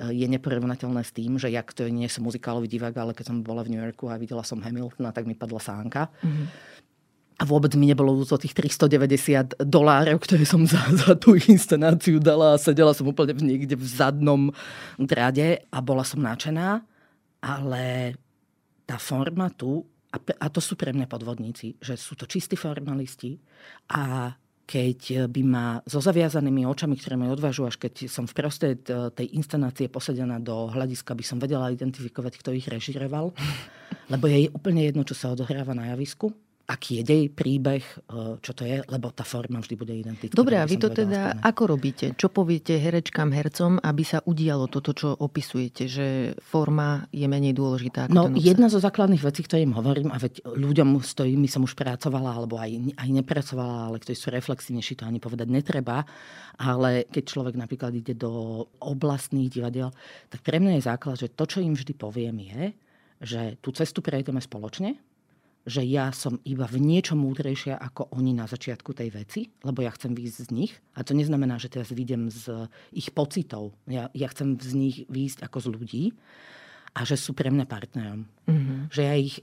[0.08, 3.60] je neporovnateľné s tým, že ja, ktorý nie som muzikálový divák, ale keď som bola
[3.68, 6.08] v New Yorku a videla som Hamiltona, tak mi padla sánka.
[6.24, 6.76] Mm-hmm
[7.36, 12.56] a vôbec mi nebolo zo tých 390 dolárov, ktoré som za, za tú inscenáciu dala
[12.56, 14.56] a sedela som úplne niekde v zadnom
[14.96, 16.80] drade a bola som nadšená,
[17.44, 18.16] ale
[18.88, 19.84] tá forma tu,
[20.16, 23.36] a, a to sú pre mňa podvodníci, že sú to čistí formalisti
[23.92, 24.32] a
[24.66, 28.82] keď by ma so zaviazanými očami, ktoré ma odvážu, až keď som v prostred
[29.14, 33.30] tej inscenácie posadená do hľadiska, by som vedela identifikovať, kto ich režiroval.
[34.10, 36.34] Lebo je úplne jedno, čo sa odohráva na javisku
[36.66, 40.34] aký je dej, príbeh, e, čo to je, lebo tá forma vždy bude identická.
[40.34, 41.42] Dobre, a vy to teda stane.
[41.46, 42.06] ako robíte?
[42.18, 46.08] Čo poviete herečkám, hercom, aby sa udialo toto, čo opisujete, že
[46.42, 48.10] forma je menej dôležitá?
[48.10, 51.62] Ako no, jedna zo základných vecí, ktoré im hovorím, a veď ľuďom, s ktorými som
[51.62, 56.02] už pracovala, alebo aj, aj nepracovala, ale ktorí sú reflexívnejší, to ani povedať netreba,
[56.58, 59.94] ale keď človek napríklad ide do oblastných divadiel,
[60.34, 62.64] tak pre mňa je základ, že to, čo im vždy poviem, je,
[63.22, 64.98] že tú cestu prejdeme spoločne,
[65.66, 69.90] že ja som iba v niečo múdrejšia ako oni na začiatku tej veci, lebo ja
[69.90, 70.74] chcem výjsť z nich.
[70.94, 73.74] A to neznamená, že teraz vyjdem z ich pocitov.
[73.90, 76.04] Ja, ja chcem z nich výjsť ako z ľudí
[76.94, 78.30] a že sú pre mňa partnerom.
[78.46, 78.80] Mm-hmm.
[78.94, 79.42] Že ja ich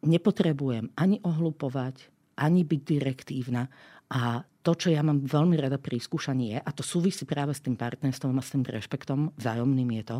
[0.00, 2.08] nepotrebujem ani ohlupovať,
[2.40, 3.68] ani byť direktívna.
[4.08, 7.64] A to, čo ja mám veľmi rada pri skúšaní je, a to súvisí práve s
[7.64, 10.18] tým partnerstvom a s tým rešpektom vzájomným je to,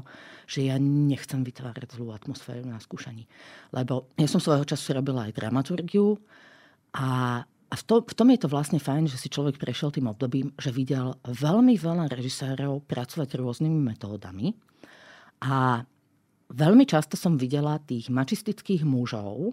[0.48, 3.28] že ja nechcem vytvárať zlú atmosféru na skúšaní.
[3.72, 6.16] Lebo ja som svojho času robila aj dramaturgiu
[6.96, 10.08] a a v, to, v tom je to vlastne fajn, že si človek prešiel tým
[10.08, 14.56] obdobím, že videl veľmi veľa režisérov pracovať rôznymi metódami.
[15.44, 15.84] A
[16.48, 19.52] veľmi často som videla tých mačistických mužov,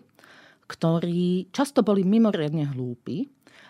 [0.66, 3.26] ktorí často boli mimoriadne hlúpi,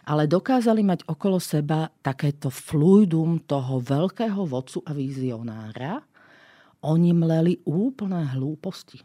[0.05, 6.01] ale dokázali mať okolo seba takéto fluidum toho veľkého vodcu a vizionára.
[6.85, 9.01] Oni mleli úplné hlúposti,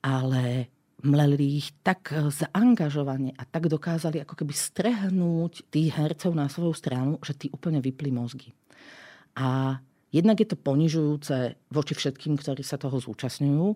[0.00, 0.72] ale
[1.04, 7.20] mleli ich tak zaangažovane a tak dokázali ako keby strehnúť tých hercov na svoju stranu,
[7.22, 8.50] že tí úplne vypli mozgy.
[9.38, 9.78] A
[10.08, 11.36] Jednak je to ponižujúce
[11.68, 13.66] voči všetkým, ktorí sa toho zúčastňujú.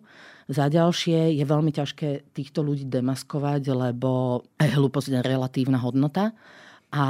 [0.49, 6.33] Za ďalšie je veľmi ťažké týchto ľudí demaskovať, lebo hlúposť relatívna hodnota.
[6.89, 7.05] A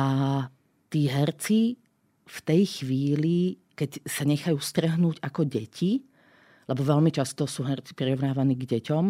[0.90, 1.78] tí herci
[2.26, 6.02] v tej chvíli, keď sa nechajú strhnúť ako deti,
[6.66, 9.04] lebo veľmi často sú herci prirovnávaní k deťom,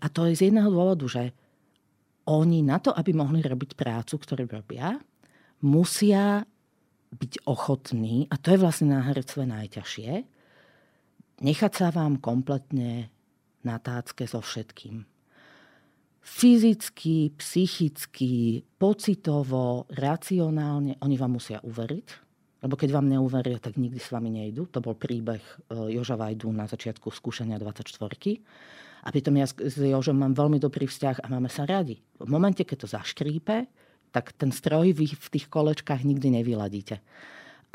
[0.00, 1.24] a to je z jedného dôvodu, že
[2.24, 4.96] oni na to, aby mohli robiť prácu, ktorú robia,
[5.60, 6.40] musia
[7.10, 10.10] byť ochotný, a to je vlastne na herectve najťažšie,
[11.42, 13.10] nechať sa vám kompletne
[13.66, 15.04] na tácke so všetkým.
[16.20, 22.08] Fyzicky, psychicky, pocitovo, racionálne, oni vám musia uveriť,
[22.60, 24.68] lebo keď vám neuveria, tak nikdy s vami nejdu.
[24.68, 27.96] To bol príbeh e, Joža Vajdu na začiatku skúšania 24.
[29.00, 32.04] A pritom ja s Jožom mám veľmi dobrý vzťah a máme sa radi.
[32.20, 33.64] V momente, keď to zaškrípe,
[34.10, 36.98] tak ten stroj vy v tých kolečkách nikdy nevyladíte.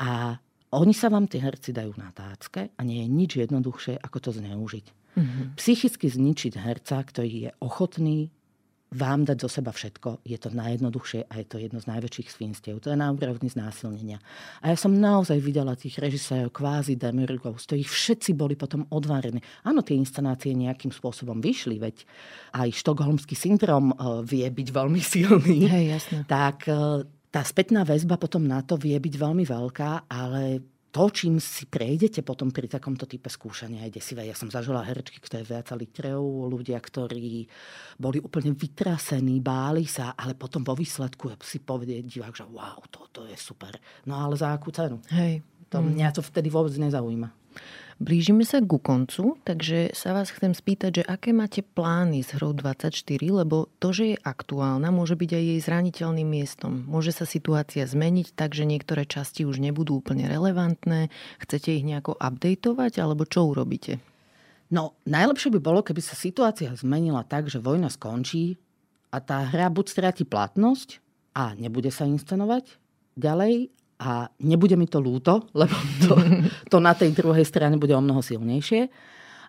[0.00, 0.36] A
[0.76, 4.30] oni sa vám, tí herci, dajú na tácke a nie je nič jednoduchšie, ako to
[4.36, 4.86] zneužiť.
[5.16, 5.44] Mm-hmm.
[5.56, 8.28] Psychicky zničiť herca, ktorý je ochotný
[8.94, 12.78] vám dať zo seba všetko, je to najjednoduchšie a je to jedno z najväčších svinstiev.
[12.86, 14.22] To je na úrovni znásilnenia.
[14.62, 19.42] A ja som naozaj videla tých režisérov kvázi demirgov, z ktorých všetci boli potom odvarení.
[19.66, 22.06] Áno, tie inscenácie nejakým spôsobom vyšli, veď
[22.54, 25.66] aj štokholmský syndrom uh, vie byť veľmi silný.
[25.66, 26.18] Hej, jasne.
[26.30, 27.02] Tak uh,
[27.34, 32.24] tá spätná väzba potom na to vie byť veľmi veľká, ale to, čím si prejdete
[32.24, 34.24] potom pri takomto type skúšania je desivé.
[34.24, 37.44] Ja som zažila herečky, ktoré viacali treu, ľudia, ktorí
[38.00, 43.28] boli úplne vytrasení, báli sa, ale potom vo výsledku si povedie divák, že wow, toto
[43.28, 43.76] je super.
[44.08, 44.96] No ale za akú cenu?
[45.12, 45.44] Hej.
[45.68, 46.00] To mm.
[46.00, 47.28] mňa to vtedy vôbec nezaujíma.
[47.96, 52.52] Blížime sa ku koncu, takže sa vás chcem spýtať, že aké máte plány s hrou
[52.52, 52.92] 24,
[53.24, 56.84] lebo to, že je aktuálna, môže byť aj jej zraniteľným miestom.
[56.84, 61.08] Môže sa situácia zmeniť tak, že niektoré časti už nebudú úplne relevantné.
[61.40, 63.96] Chcete ich nejako updateovať, alebo čo urobíte?
[64.68, 68.60] No, najlepšie by bolo, keby sa situácia zmenila tak, že vojna skončí
[69.08, 71.00] a tá hra buď stráti platnosť
[71.32, 72.76] a nebude sa inscenovať
[73.16, 76.14] ďalej, a nebude mi to lúto, lebo to,
[76.68, 78.88] to na tej druhej strane bude o mnoho silnejšie.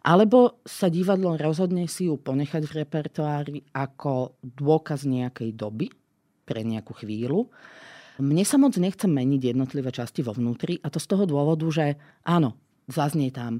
[0.07, 5.91] Alebo sa divadlo rozhodne si ju ponechať v repertoári ako dôkaz nejakej doby
[6.47, 7.51] pre nejakú chvíľu.
[8.23, 11.99] Mne sa moc nechce meniť jednotlivé časti vo vnútri a to z toho dôvodu, že
[12.23, 12.55] áno,
[12.87, 13.59] zaznie tam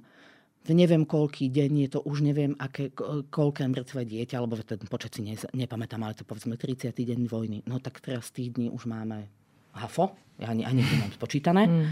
[0.67, 2.91] v neviem koľký deň, je to už neviem aké,
[3.31, 6.91] koľké mŕtve dieťa, alebo ten počet si ne, nepamätám, ale to povedzme 30.
[6.91, 7.63] deň vojny.
[7.63, 9.31] No tak teraz tých dní už máme
[9.78, 11.63] hafo, ja ani, ani nemám spočítané.
[11.65, 11.86] Mm.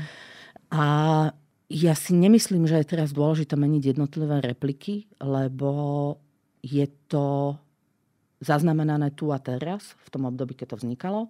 [0.73, 0.85] A
[1.69, 6.13] ja si nemyslím, že je teraz dôležité meniť jednotlivé repliky, lebo
[6.61, 7.57] je to
[8.41, 11.21] zaznamenané tu a teraz, v tom období, keď to vznikalo.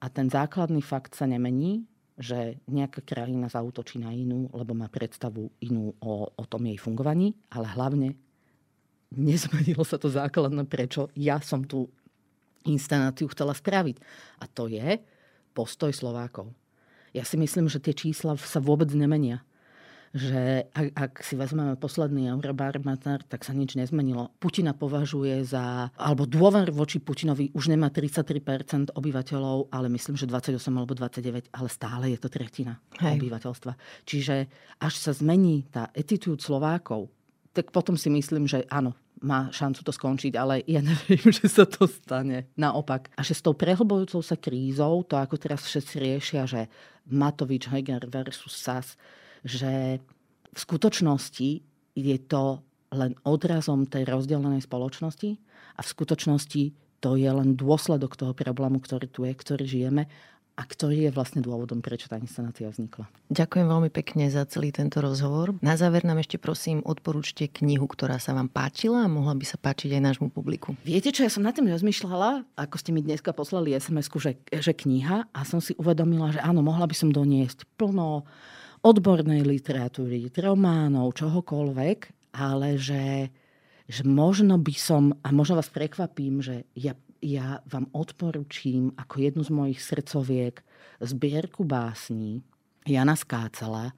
[0.00, 1.84] A ten základný fakt sa nemení,
[2.14, 7.34] že nejaká krajina zautočí na inú, lebo má predstavu inú o, o tom jej fungovaní,
[7.50, 8.14] ale hlavne
[9.12, 11.90] nezmenilo sa to základné, prečo ja som tú
[12.64, 13.96] instanáciu chcela spraviť.
[14.40, 15.02] A to je,
[15.54, 16.50] postoj Slovákov.
[17.14, 19.46] Ja si myslím, že tie čísla sa vôbec nemenia.
[20.14, 24.30] že ak, ak si vezmeme posledný eurobarometer, tak sa nič nezmenilo.
[24.38, 30.54] Putina považuje za, alebo dôver voči Putinovi už nemá 33% obyvateľov, ale myslím, že 28
[30.70, 33.18] alebo 29, ale stále je to tretina Hej.
[33.18, 33.74] obyvateľstva.
[34.06, 34.46] Čiže
[34.78, 37.10] až sa zmení tá attitude Slovákov,
[37.54, 41.64] tak potom si myslím, že áno, má šancu to skončiť, ale ja neviem, že sa
[41.64, 42.50] to stane.
[42.58, 43.14] Naopak.
[43.14, 46.66] A že s tou prehlbujúcou sa krízou, to ako teraz všetci riešia, že
[47.08, 48.98] Matovič, Heger versus SAS,
[49.46, 50.02] že
[50.54, 51.50] v skutočnosti
[51.94, 52.60] je to
[52.94, 55.30] len odrazom tej rozdelenej spoločnosti
[55.78, 56.62] a v skutočnosti
[57.02, 60.08] to je len dôsledok toho problému, ktorý tu je, ktorý žijeme
[60.54, 63.10] a ktorý je vlastne dôvodom, prečo tá inscenácia vznikla.
[63.34, 65.58] Ďakujem veľmi pekne za celý tento rozhovor.
[65.58, 69.58] Na záver nám ešte prosím odporúčte knihu, ktorá sa vám páčila a mohla by sa
[69.58, 70.78] páčiť aj nášmu publiku.
[70.86, 74.72] Viete čo, ja som na tým rozmýšľala, ako ste mi dneska poslali sms že, že
[74.72, 78.22] kniha a som si uvedomila, že áno, mohla by som doniesť plno
[78.84, 83.32] odbornej literatúry, románov, čohokoľvek, ale že,
[83.90, 86.92] že možno by som, a možno vás prekvapím, že ja,
[87.24, 90.60] ja vám odporučím ako jednu z mojich srdcoviek
[91.00, 92.44] zbierku básní
[92.84, 93.96] Jana Skácela.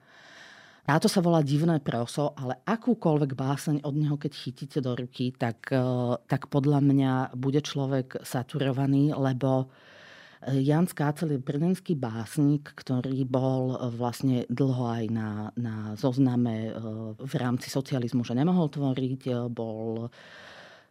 [0.87, 5.67] Táto sa volá Divné proso, ale akúkoľvek báseň od neho, keď chytíte do ruky, tak,
[5.75, 5.83] eh,
[6.31, 9.67] tak podľa mňa bude človek saturovaný, lebo
[10.45, 16.71] Jan Skácel je brněnský básnik, ktorý bol e, vlastne dlho aj na, na zozname e,
[17.17, 20.13] v rámci socializmu, že nemohol tvoriť, e, bol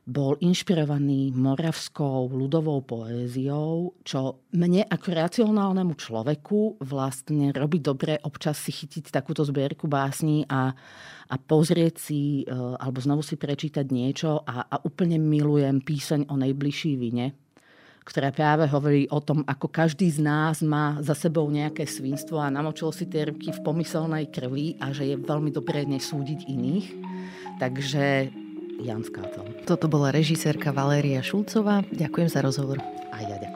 [0.06, 8.70] bol inšpirovaný moravskou ľudovou poéziou, čo mne ako racionálnemu človeku vlastne robí dobre občas si
[8.70, 10.70] chytiť takúto zbierku básní a,
[11.26, 12.46] a pozrieť si,
[12.78, 17.34] alebo znovu si prečítať niečo a, a úplne milujem píseň o najbližší vine
[18.06, 22.54] ktorá práve hovorí o tom, ako každý z nás má za sebou nejaké svinstvo a
[22.54, 26.86] namočil si tie ruky v pomyselnej krvi a že je veľmi dobré nesúdiť iných.
[27.58, 28.30] Takže
[28.80, 29.44] Jan Skátel.
[29.64, 31.84] Toto bola režisérka Valéria Šulcová.
[31.88, 32.78] Ďakujem za rozhovor.
[33.12, 33.55] A ja ďakujem.